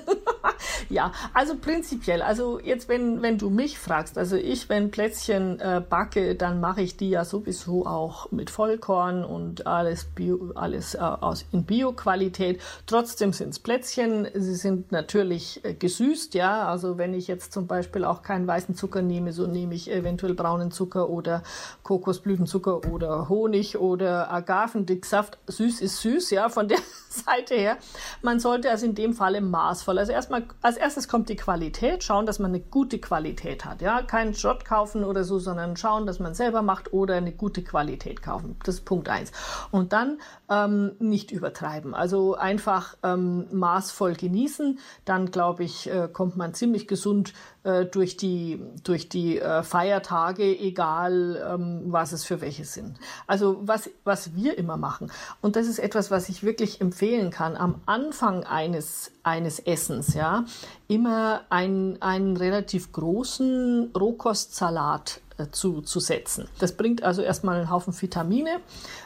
ja, 0.90 1.12
also 1.32 1.56
prinzipiell, 1.56 2.24
also 2.24 2.60
jetzt, 2.60 2.90
wenn, 2.90 3.22
wenn 3.22 3.38
du 3.38 3.52
mich 3.52 3.78
fragst, 3.78 4.18
also 4.18 4.36
ich, 4.36 4.68
wenn 4.68 4.90
Plätzchen 4.90 5.60
äh, 5.60 5.80
backe, 5.88 6.34
dann 6.34 6.60
mache 6.60 6.82
ich 6.82 6.98
die 6.98 7.12
ja 7.12 7.24
sowieso 7.24 7.86
auch 7.86 8.32
mit 8.32 8.50
Vollkorn 8.50 9.24
und 9.24 9.68
alles, 9.68 10.06
Bio, 10.06 10.54
alles 10.56 10.96
äh, 10.96 11.02
aus, 11.02 11.46
in 11.52 11.66
Bio-Qualität. 11.66 12.60
Trotzdem 12.88 13.32
sind 13.32 13.50
es 13.50 13.60
Plätzchen, 13.60 14.28
sie 14.34 14.56
sind 14.56 14.92
natürlich 14.92 15.64
äh, 15.64 15.76
gesüßt, 15.76 16.34
ja, 16.34 16.68
also 16.68 16.98
wenn 16.98 17.14
ich 17.14 17.28
jetzt 17.28 17.54
zum 17.54 17.68
Beispiel 17.68 18.06
auch 18.06 18.24
keinen 18.24 18.48
weißen 18.48 18.74
Zucker 18.74 19.04
nehme, 19.04 19.34
so 19.34 19.46
nehme 19.46 19.76
ich 19.76 19.92
eventuell 19.92 20.34
braunen 20.34 20.72
Zucker 20.72 21.10
oder 21.10 21.44
Kokosblütenzucker 21.84 22.92
oder 22.92 23.30
Honig 23.30 23.78
oder 23.78 24.32
Agavendicksaft. 24.32 25.38
Süß 25.46 25.82
ist 25.82 26.02
süß, 26.02 26.32
ja, 26.32 26.50
von 26.50 26.68
der 26.68 26.80
Seite 27.14 27.56
her. 27.56 27.78
Man 28.22 28.40
sollte 28.40 28.70
also 28.70 28.86
in 28.86 28.96
dem 28.96 29.14
Falle 29.14 29.42
maßvoll. 29.42 29.98
Also 30.00 30.12
erstmal, 30.12 30.46
als 30.62 30.78
erstes 30.78 31.08
kommt 31.08 31.30
die 31.30 31.36
Qualität, 31.36 32.04
schauen, 32.04 32.26
dass 32.26 32.40
man 32.40 32.52
eine 32.52 32.60
gute 32.60 33.00
Qualität 33.00 33.66
hat. 33.66 33.82
Ja, 33.82 34.02
keinen 34.02 34.34
Schrott 34.34 34.66
kaufen 34.66 35.04
oder 35.04 35.24
so, 35.24 35.40
sondern 35.40 35.78
schauen, 35.78 36.06
dass 36.06 36.20
man 36.20 36.34
selber 36.34 36.62
macht 36.62 36.94
oder 36.94 37.16
eine 37.16 37.32
gute 37.32 37.64
Qualität 37.64 38.22
kaufen. 38.22 38.58
Das 38.64 38.76
ist 38.76 38.86
Punkt 38.86 39.10
eins. 39.10 39.32
Und 39.72 39.94
dann 39.94 40.20
ähm, 40.50 40.94
nicht 41.00 41.32
übertreiben. 41.32 41.94
Also 41.94 42.36
einfach 42.36 42.96
ähm, 43.04 43.48
maßvoll 43.52 44.14
genießen. 44.14 44.80
Dann 45.06 45.32
glaube 45.32 45.64
ich, 45.64 45.90
äh, 45.90 46.10
kommt 46.12 46.38
man 46.38 46.54
ziemlich 46.54 46.88
gesund 46.88 47.34
äh, 47.64 47.86
durch 47.86 48.18
die, 48.18 48.62
durch 48.84 49.10
die 49.10 49.40
äh, 49.40 49.64
Feiertage, 49.64 50.44
egal 50.44 51.42
ähm, 51.50 51.84
was 51.86 52.12
es 52.12 52.26
für 52.26 52.42
welche 52.42 52.66
sind. 52.66 52.98
Also 53.26 53.62
was, 53.62 53.90
was 54.04 54.36
wir 54.36 54.58
immer 54.58 54.78
machen, 54.78 55.12
und 55.42 55.56
das 55.56 55.68
ist 55.68 55.80
etwas, 55.80 56.12
was 56.12 56.30
ich 56.30 56.44
wirklich 56.44 56.82
empfehlen 56.82 57.32
kann, 57.32 57.56
am 57.56 57.82
Anfang 57.86 58.44
eines, 58.44 59.12
eines 59.24 59.60
Essens, 59.60 60.14
ja, 60.14 60.46
immer 60.88 61.42
einen, 61.50 62.02
einen 62.02 62.38
relativ 62.38 62.92
großen 62.92 63.92
Rohkostsalat 63.98 65.22
zu, 65.52 65.82
zu 65.82 66.00
setzen. 66.00 66.48
Das 66.60 66.74
bringt 66.74 67.04
also 67.04 67.22
erstmal 67.22 67.58
einen 67.58 67.70
Haufen 67.70 67.94
Vitamine. 68.00 68.60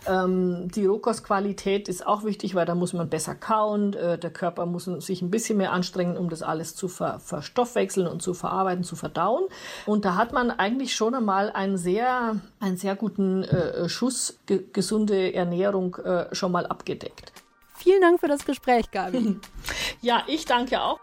Ähm, 0.06 0.70
die 0.72 0.86
Rohkostqualität 0.86 1.88
ist 1.88 2.06
auch 2.06 2.24
wichtig, 2.24 2.56
weil 2.56 2.66
da 2.66 2.76
muss 2.76 2.94
man 2.94 3.10
besser 3.10 3.36
kauen. 3.36 3.94
Äh, 3.94 4.18
der 4.18 4.32
Körper 4.32 4.66
muss 4.66 4.86
sich 4.86 5.22
ein 5.22 5.32
bisschen 5.32 5.58
mehr 5.58 5.72
anstrengen, 5.72 6.18
um 6.18 6.30
das 6.30 6.42
alles 6.42 6.76
zu 6.76 6.88
ver 6.88 7.20
verstoffwechseln 7.20 8.08
und 8.08 8.22
zu 8.22 8.34
verarbeiten, 8.34 8.84
zu 8.84 8.96
verdauen. 8.96 9.46
Und 9.86 10.06
da 10.06 10.16
hat 10.16 10.34
man 10.34 10.52
eigentlich 10.52 10.96
schon 10.96 11.16
einmal 11.16 11.52
einen 11.52 11.78
sehr, 11.78 12.38
einen 12.60 12.78
sehr 12.78 12.96
guten 12.96 13.44
äh, 13.44 13.90
Schuss 13.90 14.40
ge 14.46 14.64
gesunde 14.74 15.34
Ernährung 15.34 15.96
äh, 15.96 16.34
schon 16.34 16.52
mal 16.52 16.66
abgedeckt. 16.68 17.32
Vielen 17.76 18.02
Dank 18.02 18.20
für 18.20 18.28
das 18.28 18.46
Gespräch, 18.46 18.90
Gabi. 18.92 19.40
ja, 20.02 20.24
ich 20.28 20.46
danke 20.46 20.82
auch. 20.82 21.00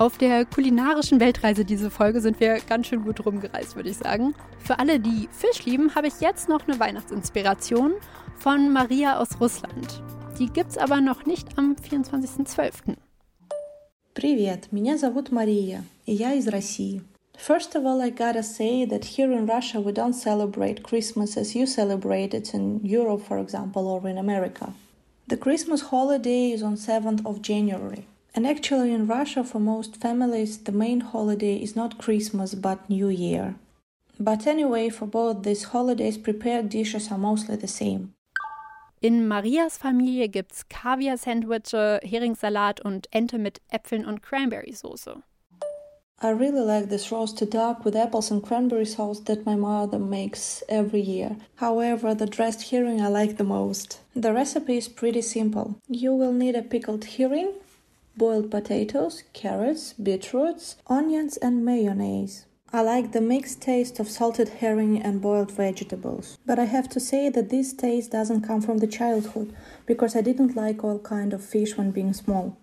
Auf 0.00 0.18
der 0.18 0.44
kulinarischen 0.44 1.20
Weltreise 1.20 1.64
diese 1.64 1.90
Folge 1.90 2.20
sind 2.20 2.38
wir 2.38 2.58
ganz 2.68 2.88
schön 2.88 3.02
gut 3.04 3.24
rumgereist, 3.24 3.76
würde 3.76 3.88
ich 3.88 3.96
sagen. 3.96 4.34
Für 4.58 4.78
alle, 4.78 5.00
die 5.00 5.28
Fisch 5.32 5.64
lieben, 5.64 5.94
habe 5.94 6.08
ich 6.08 6.20
jetzt 6.20 6.48
noch 6.48 6.68
eine 6.68 6.78
Weihnachtsinspiration 6.78 7.94
von 8.36 8.72
Maria 8.72 9.18
aus 9.18 9.40
Russland. 9.40 10.02
Die 10.38 10.50
gibt's 10.50 10.76
aber 10.76 11.00
noch 11.00 11.24
nicht 11.24 11.56
am 11.56 11.76
24.12. 11.76 12.96
Привет, 14.12 14.72
меня 14.72 14.98
зовут 14.98 15.32
Мария, 15.32 15.82
и 16.04 16.12
я 16.12 16.34
из 16.34 16.48
России. 16.48 17.02
First 17.38 17.76
of 17.76 17.84
all, 17.84 18.00
I 18.00 18.10
gotta 18.10 18.42
say 18.42 18.86
that 18.86 19.04
here 19.04 19.30
in 19.30 19.46
Russia 19.46 19.78
we 19.78 19.92
don't 19.92 20.14
celebrate 20.14 20.82
Christmas 20.82 21.36
as 21.36 21.54
you 21.54 21.66
celebrate 21.66 22.34
it 22.34 22.54
in 22.54 22.80
Europe, 22.82 23.22
for 23.26 23.38
example, 23.38 23.86
or 23.86 24.08
in 24.08 24.18
America. 24.18 24.72
The 25.28 25.36
Christmas 25.36 25.82
holiday 25.90 26.52
is 26.52 26.62
on 26.62 26.76
7th 26.76 27.26
of 27.26 27.42
January. 27.42 28.06
And 28.33 28.47
actually, 28.47 28.93
in 28.93 29.07
Russia, 29.07 29.43
for 29.43 29.59
most 29.59 29.97
families, 29.97 30.57
the 30.59 30.71
main 30.71 31.01
holiday 31.01 31.57
is 31.57 31.75
not 31.75 31.97
Christmas 31.97 32.55
but 32.55 32.89
New 32.89 33.09
Year. 33.09 33.55
But 34.19 34.47
anyway, 34.47 34.89
for 34.89 35.05
both 35.05 35.43
these 35.43 35.63
holidays, 35.73 36.17
prepared 36.17 36.69
dishes 36.69 37.11
are 37.11 37.17
mostly 37.17 37.55
the 37.55 37.67
same. 37.67 38.13
In 39.01 39.27
Marias 39.27 39.77
Familie 39.77 40.27
gibt's 40.27 40.63
Kaviar-Sandwiche, 40.63 41.73
uh, 41.73 41.99
Heringssalat 42.03 42.79
und 42.85 43.07
Ente 43.11 43.39
mit 43.39 43.59
Äpfeln 43.71 44.05
und 44.05 44.21
Cranberry-Soße. 44.21 45.23
I 46.23 46.29
really 46.29 46.61
like 46.61 46.89
this 46.89 47.11
roasted 47.11 47.49
duck 47.49 47.83
with 47.83 47.95
apples 47.95 48.29
and 48.29 48.43
cranberry 48.43 48.85
sauce 48.85 49.19
that 49.21 49.43
my 49.43 49.55
mother 49.55 49.97
makes 49.97 50.61
every 50.69 51.01
year. 51.01 51.35
However, 51.55 52.13
the 52.13 52.27
dressed 52.27 52.69
herring 52.69 53.01
I 53.01 53.07
like 53.07 53.37
the 53.37 53.43
most. 53.43 54.01
The 54.15 54.31
recipe 54.31 54.77
is 54.77 54.87
pretty 54.87 55.23
simple. 55.23 55.77
You 55.87 56.13
will 56.13 56.31
need 56.31 56.55
a 56.55 56.61
pickled 56.61 57.05
herring, 57.05 57.53
boiled 58.17 58.51
potatoes, 58.51 59.23
carrots, 59.33 59.93
beetroots, 59.93 60.75
onions, 60.87 61.37
and 61.37 61.65
mayonnaise. 61.65 62.45
I 62.73 62.81
like 62.83 63.11
the 63.11 63.19
mixed 63.19 63.61
taste 63.61 63.99
of 63.99 64.09
salted 64.09 64.47
herring 64.47 65.01
and 65.01 65.21
boiled 65.21 65.51
vegetables. 65.51 66.37
But 66.45 66.57
I 66.57 66.65
have 66.65 66.87
to 66.89 67.01
say 67.01 67.27
that 67.27 67.49
this 67.49 67.73
taste 67.73 68.11
doesn't 68.11 68.47
come 68.47 68.61
from 68.61 68.77
the 68.77 68.87
childhood 68.87 69.53
because 69.85 70.15
I 70.15 70.21
didn't 70.21 70.55
like 70.55 70.81
all 70.81 70.99
kind 70.99 71.33
of 71.33 71.43
fish 71.43 71.75
when 71.75 71.91
being 71.91 72.13
small. 72.13 72.57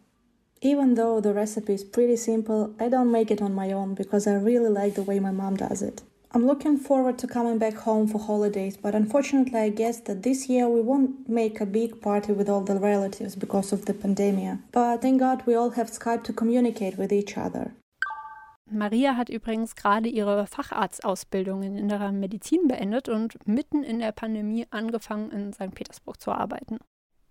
Even 0.63 0.95
though 0.95 1.21
the 1.21 1.35
recipe 1.35 1.75
is 1.75 1.85
pretty 1.85 2.17
simple, 2.17 2.75
I 2.81 2.89
don't 2.89 3.13
make 3.13 3.31
it 3.31 3.43
on 3.43 3.55
my 3.55 3.71
own 3.71 3.95
because 3.95 4.27
I 4.27 4.33
really 4.35 4.71
like 4.71 4.95
the 4.95 5.03
way 5.03 5.21
my 5.21 5.31
mom 5.31 5.57
does 5.57 5.83
it. 5.83 6.03
I'm 6.35 6.47
looking 6.47 6.77
forward 6.77 7.19
to 7.21 7.27
coming 7.27 7.59
back 7.59 7.75
home 7.75 8.07
for 8.07 8.19
holidays, 8.19 8.77
but 8.77 8.95
unfortunately, 8.95 9.59
I 9.59 9.71
guess 9.71 10.01
that 10.01 10.23
this 10.23 10.47
year 10.47 10.69
we 10.69 10.83
won't 10.83 11.27
make 11.27 11.59
a 11.59 11.67
big 11.67 12.03
party 12.03 12.33
with 12.33 12.51
all 12.51 12.61
the 12.61 12.79
relatives 12.79 13.35
because 13.35 13.73
of 13.73 13.87
the 13.87 13.95
pandemic. 13.95 14.59
But 14.71 15.01
thank 15.01 15.21
God 15.21 15.43
we 15.47 15.55
all 15.55 15.71
have 15.71 15.91
Skype 15.91 16.25
to 16.25 16.35
communicate 16.35 16.99
with 16.99 17.13
each 17.13 17.39
other. 17.39 17.73
Maria 18.71 19.17
hat 19.17 19.31
übrigens 19.31 19.75
gerade 19.75 20.11
ihre 20.11 20.47
Facharztausbildung 20.47 21.63
in 21.63 21.79
innerer 21.79 22.13
Medizin 22.13 22.69
beendet 22.69 23.09
und 23.09 23.39
mitten 23.47 23.83
in 23.83 23.99
der 23.99 24.13
Pandemie 24.13 24.67
angefangen, 24.71 25.31
in 25.31 25.55
St. 25.55 25.75
Petersburg 25.75 26.21
zu 26.21 26.31
arbeiten. 26.31 26.79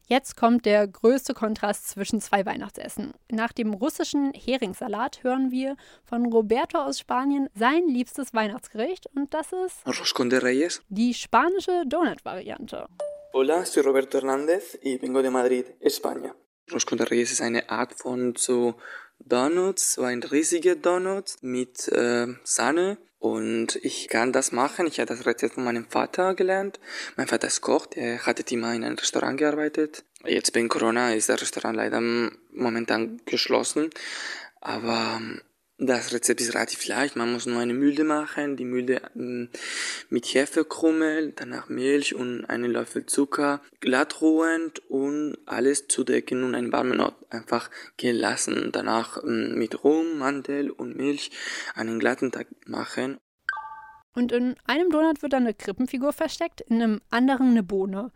Jetzt 0.09 0.37
kommt 0.37 0.65
der 0.65 0.87
größte 0.87 1.33
Kontrast 1.33 1.89
zwischen 1.89 2.21
zwei 2.21 2.45
Weihnachtsessen. 2.45 3.13
Nach 3.29 3.51
dem 3.51 3.73
russischen 3.73 4.31
Heringssalat 4.31 5.21
hören 5.21 5.51
wir 5.51 5.75
von 6.05 6.25
Roberto 6.27 6.77
aus 6.77 6.99
Spanien 6.99 7.49
sein 7.53 7.89
liebstes 7.89 8.33
Weihnachtsgericht 8.33 9.07
und 9.13 9.33
das 9.33 9.51
ist 9.51 9.85
Roscón 9.85 10.29
de 10.29 10.39
Reyes. 10.39 10.81
Die 10.87 11.13
spanische 11.13 11.83
Donut-Variante. 11.85 12.87
Hola, 13.33 13.65
soy 13.65 13.83
Roberto 13.83 14.17
Hernández 14.19 14.79
y 14.81 14.97
vengo 14.97 15.21
de 15.21 15.29
Madrid, 15.29 15.65
España. 15.81 16.33
Roscón 16.71 16.99
de 16.99 17.05
Reyes 17.05 17.33
ist 17.33 17.41
eine 17.41 17.69
Art 17.69 17.93
von 17.93 18.33
so 18.37 18.75
Donuts, 19.19 19.95
so 19.95 20.03
ein 20.03 20.23
riesiger 20.23 20.75
Donut 20.75 21.35
mit 21.41 21.89
äh, 21.89 22.27
Sahne 22.45 22.97
und 23.19 23.77
ich 23.77 24.09
kann 24.09 24.31
das 24.31 24.51
machen. 24.51 24.87
Ich 24.87 24.99
habe 24.99 25.07
das 25.07 25.25
Rezept 25.25 25.55
von 25.55 25.63
meinem 25.63 25.85
Vater 25.89 26.35
gelernt. 26.35 26.79
Mein 27.15 27.27
Vater 27.27 27.47
ist 27.47 27.61
Koch, 27.61 27.87
der 27.87 28.25
hatte 28.25 28.43
immer 28.53 28.73
in 28.73 28.83
einem 28.83 28.97
Restaurant 28.97 29.37
gearbeitet. 29.37 30.03
Jetzt 30.25 30.53
wegen 30.55 30.69
Corona 30.69 31.13
ist 31.13 31.29
das 31.29 31.41
Restaurant 31.41 31.75
leider 31.75 32.01
momentan 32.51 33.21
geschlossen. 33.25 33.89
Aber 34.61 35.21
das 35.79 36.11
Rezept 36.11 36.41
ist 36.41 36.55
relativ 36.55 36.87
leicht. 36.87 37.15
Man 37.15 37.31
muss 37.31 37.45
nur 37.45 37.59
eine 37.59 37.73
Mühle 37.73 38.03
machen. 38.03 38.57
Die 38.57 38.65
Mühle 38.65 39.01
ähm, 39.15 39.49
mit 40.09 40.25
Hefekrummel, 40.25 41.33
danach 41.35 41.69
Milch 41.69 42.15
und 42.15 42.45
einen 42.45 42.71
Löffel 42.71 43.05
Zucker 43.05 43.61
glatt 43.79 44.21
ruhend 44.21 44.79
und 44.89 45.37
alles 45.45 45.87
zudecken 45.87 46.43
und 46.43 46.55
einen 46.55 46.71
warmen 46.71 46.99
Ort 46.99 47.15
einfach 47.29 47.69
gehen 47.95 48.15
lassen. 48.15 48.71
Danach 48.71 49.23
ähm, 49.23 49.55
mit 49.55 49.83
Rum, 49.83 50.17
Mantel 50.17 50.71
und 50.71 50.97
Milch 50.97 51.29
einen 51.75 51.99
glatten 51.99 52.31
Tag 52.31 52.47
machen. 52.65 53.17
Und 54.15 54.31
in 54.31 54.55
einem 54.65 54.89
Donut 54.89 55.21
wird 55.21 55.33
dann 55.33 55.43
eine 55.43 55.53
Krippenfigur 55.53 56.11
versteckt, 56.11 56.61
in 56.61 56.81
einem 56.81 57.01
anderen 57.11 57.51
eine 57.51 57.61
Bohne. 57.61 58.11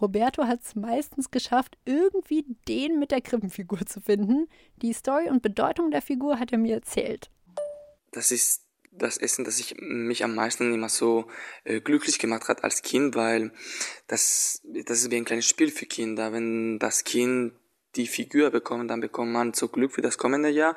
Roberto 0.00 0.44
hat 0.44 0.60
es 0.62 0.74
meistens 0.74 1.30
geschafft, 1.30 1.76
irgendwie 1.84 2.44
den 2.68 2.98
mit 2.98 3.10
der 3.10 3.20
Krippenfigur 3.20 3.86
zu 3.86 4.00
finden. 4.00 4.48
Die 4.82 4.92
Story 4.92 5.28
und 5.28 5.42
Bedeutung 5.42 5.90
der 5.90 6.02
Figur 6.02 6.38
hat 6.38 6.52
er 6.52 6.58
mir 6.58 6.74
erzählt. 6.74 7.30
Das 8.12 8.30
ist 8.30 8.62
das 8.92 9.18
Essen, 9.18 9.44
das 9.44 9.58
ich 9.58 9.76
mich 9.78 10.24
am 10.24 10.34
meisten 10.34 10.72
immer 10.72 10.88
so 10.88 11.26
äh, 11.64 11.80
glücklich 11.80 12.18
gemacht 12.18 12.48
hat 12.48 12.64
als 12.64 12.82
Kind, 12.82 13.14
weil 13.14 13.52
das, 14.06 14.62
das 14.64 15.02
ist 15.02 15.10
wie 15.10 15.16
ein 15.16 15.24
kleines 15.24 15.46
Spiel 15.46 15.70
für 15.70 15.86
Kinder. 15.86 16.32
Wenn 16.32 16.78
das 16.78 17.04
Kind 17.04 17.52
die 17.96 18.06
Figur 18.06 18.50
bekommt, 18.50 18.90
dann 18.90 19.00
bekommt 19.00 19.32
man 19.32 19.54
so 19.54 19.68
Glück 19.68 19.92
für 19.92 20.02
das 20.02 20.18
kommende 20.18 20.50
Jahr. 20.50 20.76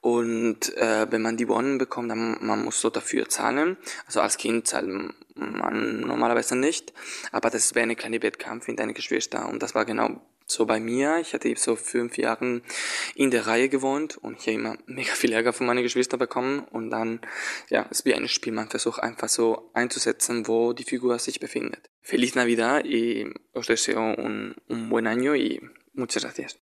Und 0.00 0.74
äh, 0.76 1.06
wenn 1.10 1.20
man 1.20 1.36
die 1.36 1.48
Wonnen 1.48 1.76
bekommt, 1.76 2.10
dann 2.10 2.38
man 2.40 2.64
muss 2.64 2.80
so 2.80 2.88
dafür 2.88 3.28
zahlen. 3.28 3.76
Also 4.06 4.20
als 4.20 4.38
Kind 4.38 4.66
zahlt 4.66 4.88
man 4.88 6.00
normalerweise 6.00 6.56
nicht. 6.56 6.92
Aber 7.32 7.50
das 7.50 7.74
wäre 7.74 7.82
eine 7.82 7.96
kleine 7.96 8.22
Wettkampf 8.22 8.68
in 8.68 8.76
deine 8.76 8.94
Geschwister. 8.94 9.48
Und 9.48 9.62
das 9.62 9.74
war 9.74 9.84
genau 9.84 10.20
so 10.46 10.66
bei 10.66 10.80
mir. 10.80 11.18
Ich 11.20 11.34
hatte 11.34 11.54
so 11.56 11.76
fünf 11.76 12.16
Jahre 12.18 12.62
in 13.14 13.30
der 13.30 13.46
Reihe 13.46 13.68
gewohnt 13.68 14.16
und 14.16 14.38
ich 14.38 14.46
habe 14.46 14.54
immer 14.54 14.78
mega 14.86 15.12
viel 15.12 15.32
Ärger 15.32 15.52
von 15.52 15.66
meinen 15.66 15.82
Geschwistern 15.82 16.18
bekommen. 16.18 16.60
Und 16.70 16.90
dann, 16.90 17.20
ja, 17.68 17.86
es 17.90 18.00
ist 18.00 18.04
wie 18.06 18.14
ein 18.14 18.28
Spiel. 18.28 18.52
Man 18.52 18.68
versucht 18.68 19.02
einfach 19.02 19.28
so 19.28 19.70
einzusetzen, 19.74 20.48
wo 20.48 20.72
die 20.72 20.84
Figur 20.84 21.18
sich 21.18 21.40
befindet. 21.40 21.90
Feliz 22.00 22.34
Navidad 22.34 22.86
y 22.86 23.32
os 23.52 23.66
deseo 23.66 24.00
un, 24.00 24.56
un 24.68 24.88
buen 24.88 25.06
año 25.06 25.36
y 25.36 25.60
muchas 25.92 26.24
gracias. 26.24 26.58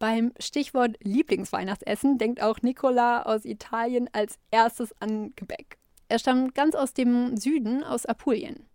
Beim 0.00 0.32
Stichwort 0.40 0.96
Lieblingsweihnachtsessen 1.02 2.16
denkt 2.16 2.42
auch 2.42 2.62
Nicola 2.62 3.24
aus 3.24 3.44
Italien 3.44 4.08
als 4.12 4.38
erstes 4.50 4.94
an 4.98 5.34
Gebäck. 5.36 5.76
Er 6.08 6.18
stammt 6.18 6.54
ganz 6.54 6.74
aus 6.74 6.94
dem 6.94 7.36
Süden, 7.36 7.84
aus 7.84 8.06
Apulien. 8.06 8.66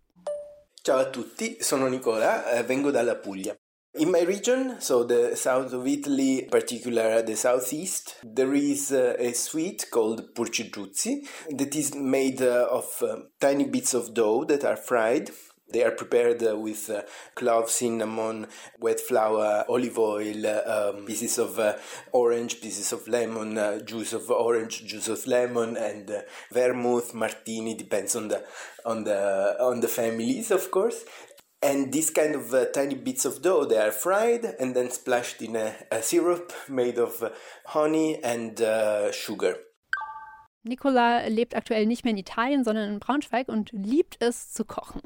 Ciao 0.84 1.00
a 1.00 1.04
tutti, 1.06 1.58
sono 1.60 1.88
Nicola, 1.88 2.44
eh, 2.52 2.62
vengo 2.68 2.92
dalla 2.92 3.16
Puglia. 3.16 3.56
In 3.94 4.12
my 4.12 4.20
region, 4.20 4.76
so 4.78 5.02
the 5.02 5.34
south 5.34 5.72
of 5.72 5.84
Italy, 5.84 6.46
particular 6.48 7.24
the 7.26 7.34
southeast, 7.34 8.20
there 8.22 8.54
is 8.54 8.92
uh, 8.92 9.16
a 9.18 9.32
sweet 9.32 9.90
called 9.90 10.32
purciduzzi 10.32 11.26
that 11.50 11.74
is 11.74 11.92
made 11.96 12.40
uh, 12.40 12.68
of 12.70 13.02
uh, 13.02 13.16
tiny 13.40 13.64
bits 13.64 13.94
of 13.94 14.14
dough 14.14 14.44
that 14.44 14.64
are 14.64 14.76
fried 14.76 15.32
They 15.68 15.82
are 15.82 15.90
prepared 15.90 16.42
uh, 16.44 16.56
with 16.56 16.88
uh, 16.90 17.02
clove, 17.34 17.70
cinnamon, 17.70 18.46
wet 18.78 19.00
flour, 19.00 19.64
olive 19.68 19.98
oil, 19.98 20.46
uh, 20.46 20.92
um, 20.94 21.04
pieces 21.04 21.38
of 21.38 21.58
uh, 21.58 21.76
orange, 22.12 22.60
pieces 22.60 22.92
of 22.92 23.08
lemon, 23.08 23.58
uh, 23.58 23.80
juice 23.80 24.12
of 24.12 24.30
orange, 24.30 24.84
juice 24.86 25.08
of 25.08 25.26
lemon, 25.26 25.76
and 25.76 26.08
uh, 26.08 26.20
vermouth, 26.52 27.14
martini. 27.14 27.74
Depends 27.74 28.14
on 28.14 28.28
the 28.28 28.44
on 28.84 29.02
the 29.02 29.56
on 29.60 29.80
the 29.80 29.88
families, 29.88 30.52
of 30.52 30.70
course. 30.70 31.04
And 31.60 31.92
these 31.92 32.10
kind 32.10 32.36
of 32.36 32.54
tiny 32.72 32.94
bits 32.94 33.24
of 33.24 33.42
dough, 33.42 33.64
they 33.64 33.78
are 33.78 33.90
fried 33.90 34.44
and 34.60 34.76
then 34.76 34.90
splashed 34.90 35.42
in 35.42 35.56
a, 35.56 35.74
a 35.90 36.00
syrup 36.00 36.52
made 36.68 36.98
of 36.98 37.32
honey 37.64 38.22
and 38.22 38.56
sugar. 39.12 39.56
Nicola 40.62 41.26
lebt 41.28 41.54
aktuell 41.54 41.86
nicht 41.86 42.04
mehr 42.04 42.12
in 42.12 42.18
Italien, 42.18 42.62
sondern 42.62 42.92
in 42.92 43.00
Braunschweig 43.00 43.48
und 43.48 43.70
liebt 43.72 44.16
es 44.20 44.52
zu 44.52 44.64
kochen. 44.64 45.00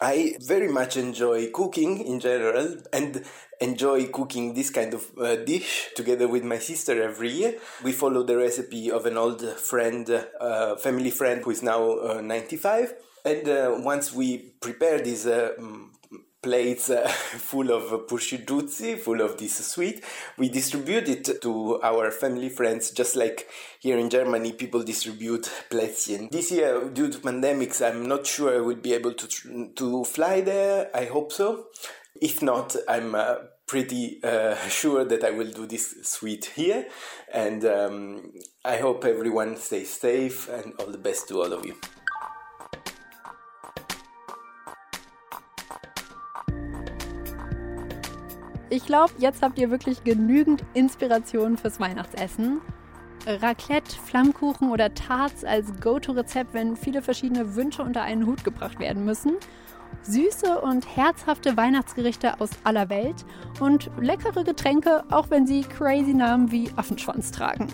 I 0.00 0.36
very 0.40 0.68
much 0.68 0.96
enjoy 0.96 1.50
cooking 1.50 2.06
in 2.06 2.20
general 2.20 2.76
and 2.92 3.24
enjoy 3.60 4.08
cooking 4.08 4.52
this 4.52 4.68
kind 4.68 4.92
of 4.92 5.06
uh, 5.18 5.36
dish 5.36 5.88
together 5.96 6.28
with 6.28 6.44
my 6.44 6.58
sister 6.58 7.02
every 7.02 7.30
year. 7.30 7.54
We 7.82 7.92
follow 7.92 8.22
the 8.22 8.36
recipe 8.36 8.90
of 8.90 9.06
an 9.06 9.16
old 9.16 9.42
friend, 9.42 10.10
uh, 10.38 10.76
family 10.76 11.10
friend 11.10 11.42
who 11.42 11.50
is 11.50 11.62
now 11.62 11.98
uh, 11.98 12.20
95. 12.20 12.94
And 13.24 13.48
uh, 13.48 13.76
once 13.78 14.12
we 14.12 14.38
prepare 14.60 14.98
this 15.00 15.24
uh, 15.26 15.52
mm, 15.58 15.88
plates 16.42 16.90
uh, 16.90 17.08
full 17.08 17.70
of 17.70 18.06
purshiduzzi, 18.06 18.98
full 18.98 19.20
of 19.20 19.38
this 19.38 19.56
sweet. 19.66 20.04
We 20.38 20.48
distribute 20.48 21.08
it 21.08 21.42
to 21.42 21.80
our 21.82 22.10
family 22.10 22.48
friends, 22.48 22.90
just 22.90 23.16
like 23.16 23.48
here 23.80 23.98
in 23.98 24.10
Germany, 24.10 24.52
people 24.52 24.82
distribute 24.82 25.50
plätzchen. 25.70 26.30
This 26.30 26.52
year, 26.52 26.88
due 26.88 27.10
to 27.10 27.18
pandemics, 27.18 27.84
I'm 27.86 28.06
not 28.06 28.26
sure 28.26 28.56
I 28.56 28.60
will 28.60 28.76
be 28.76 28.94
able 28.94 29.14
to 29.14 29.72
to 29.74 30.04
fly 30.04 30.40
there. 30.40 30.90
I 30.94 31.06
hope 31.06 31.32
so. 31.32 31.66
If 32.20 32.42
not, 32.42 32.74
I'm 32.88 33.14
uh, 33.14 33.36
pretty 33.66 34.20
uh, 34.22 34.56
sure 34.68 35.04
that 35.04 35.24
I 35.24 35.30
will 35.30 35.50
do 35.50 35.66
this 35.66 35.96
sweet 36.02 36.46
here. 36.56 36.86
And 37.32 37.64
um, 37.64 38.32
I 38.64 38.76
hope 38.76 39.04
everyone 39.04 39.56
stays 39.56 39.90
safe 39.90 40.48
and 40.48 40.74
all 40.80 40.86
the 40.86 40.98
best 40.98 41.28
to 41.28 41.42
all 41.42 41.52
of 41.52 41.66
you. 41.66 41.76
Ich 48.68 48.84
glaube, 48.84 49.12
jetzt 49.18 49.42
habt 49.42 49.58
ihr 49.58 49.70
wirklich 49.70 50.02
genügend 50.02 50.64
Inspiration 50.74 51.56
fürs 51.56 51.78
Weihnachtsessen. 51.78 52.60
Raclette, 53.26 53.96
Flammkuchen 53.96 54.70
oder 54.70 54.92
Tarts 54.94 55.44
als 55.44 55.72
Go-To-Rezept, 55.80 56.52
wenn 56.54 56.76
viele 56.76 57.02
verschiedene 57.02 57.54
Wünsche 57.54 57.82
unter 57.82 58.02
einen 58.02 58.26
Hut 58.26 58.44
gebracht 58.44 58.78
werden 58.78 59.04
müssen. 59.04 59.34
Süße 60.02 60.60
und 60.60 60.96
herzhafte 60.96 61.56
Weihnachtsgerichte 61.56 62.40
aus 62.40 62.50
aller 62.64 62.88
Welt 62.88 63.24
und 63.60 63.90
leckere 64.00 64.44
Getränke, 64.44 65.04
auch 65.10 65.30
wenn 65.30 65.46
sie 65.46 65.62
crazy 65.62 66.14
Namen 66.14 66.50
wie 66.50 66.70
Affenschwanz 66.76 67.30
tragen. 67.30 67.68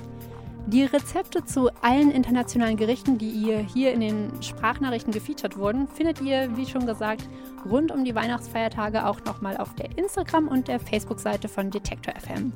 Die 0.66 0.84
Rezepte 0.84 1.44
zu 1.44 1.70
allen 1.82 2.12
internationalen 2.12 2.76
Gerichten, 2.76 3.18
die 3.18 3.28
ihr 3.28 3.58
hier 3.58 3.92
in 3.92 4.00
den 4.00 4.42
Sprachnachrichten 4.42 5.12
gefeatured 5.12 5.58
wurden, 5.58 5.88
findet 5.88 6.20
ihr, 6.20 6.56
wie 6.56 6.66
schon 6.66 6.86
gesagt, 6.86 7.28
rund 7.68 7.90
um 7.90 8.04
die 8.04 8.14
Weihnachtsfeiertage 8.14 9.04
auch 9.06 9.20
nochmal 9.24 9.56
auf 9.56 9.74
der 9.74 9.98
Instagram- 9.98 10.46
und 10.48 10.68
der 10.68 10.78
Facebook-Seite 10.78 11.48
von 11.48 11.70
Detektor 11.70 12.14
FM. 12.14 12.52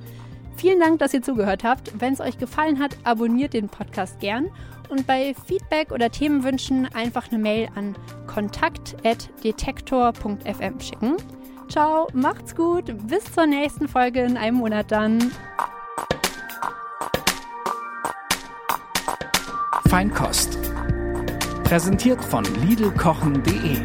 Vielen 0.57 0.79
Dank, 0.81 0.99
dass 1.01 1.13
ihr 1.13 1.23
zugehört 1.23 1.65
habt. 1.65 2.01
Wenn 2.01 2.15
es 2.15 2.21
euch 2.21 2.39
gefallen 2.39 2.79
hat, 2.79 2.97
abonniert 3.05 3.53
den 3.53 3.69
Podcast 3.69 4.21
gern 4.21 4.49
und 4.89 5.07
bei 5.07 5.35
Feedback 5.47 5.93
oder 5.93 6.11
Themenwünschen 6.11 6.89
einfach 6.95 7.31
eine 7.31 7.39
Mail 7.39 7.69
an 7.75 7.95
kontakt.detektor.fm 8.27 10.81
schicken. 10.81 11.17
Ciao, 11.69 12.09
macht's 12.15 12.55
gut, 12.55 12.95
bis 13.09 13.25
zur 13.33 13.47
nächsten 13.47 13.89
Folge 13.89 14.23
in 14.23 14.37
einem 14.37 14.59
Monat 14.59 14.93
dann. 14.93 15.33
Feinkost. 19.89 20.59
Präsentiert 21.65 22.25
von 22.25 22.45
Lidlkochen.de 22.45 23.79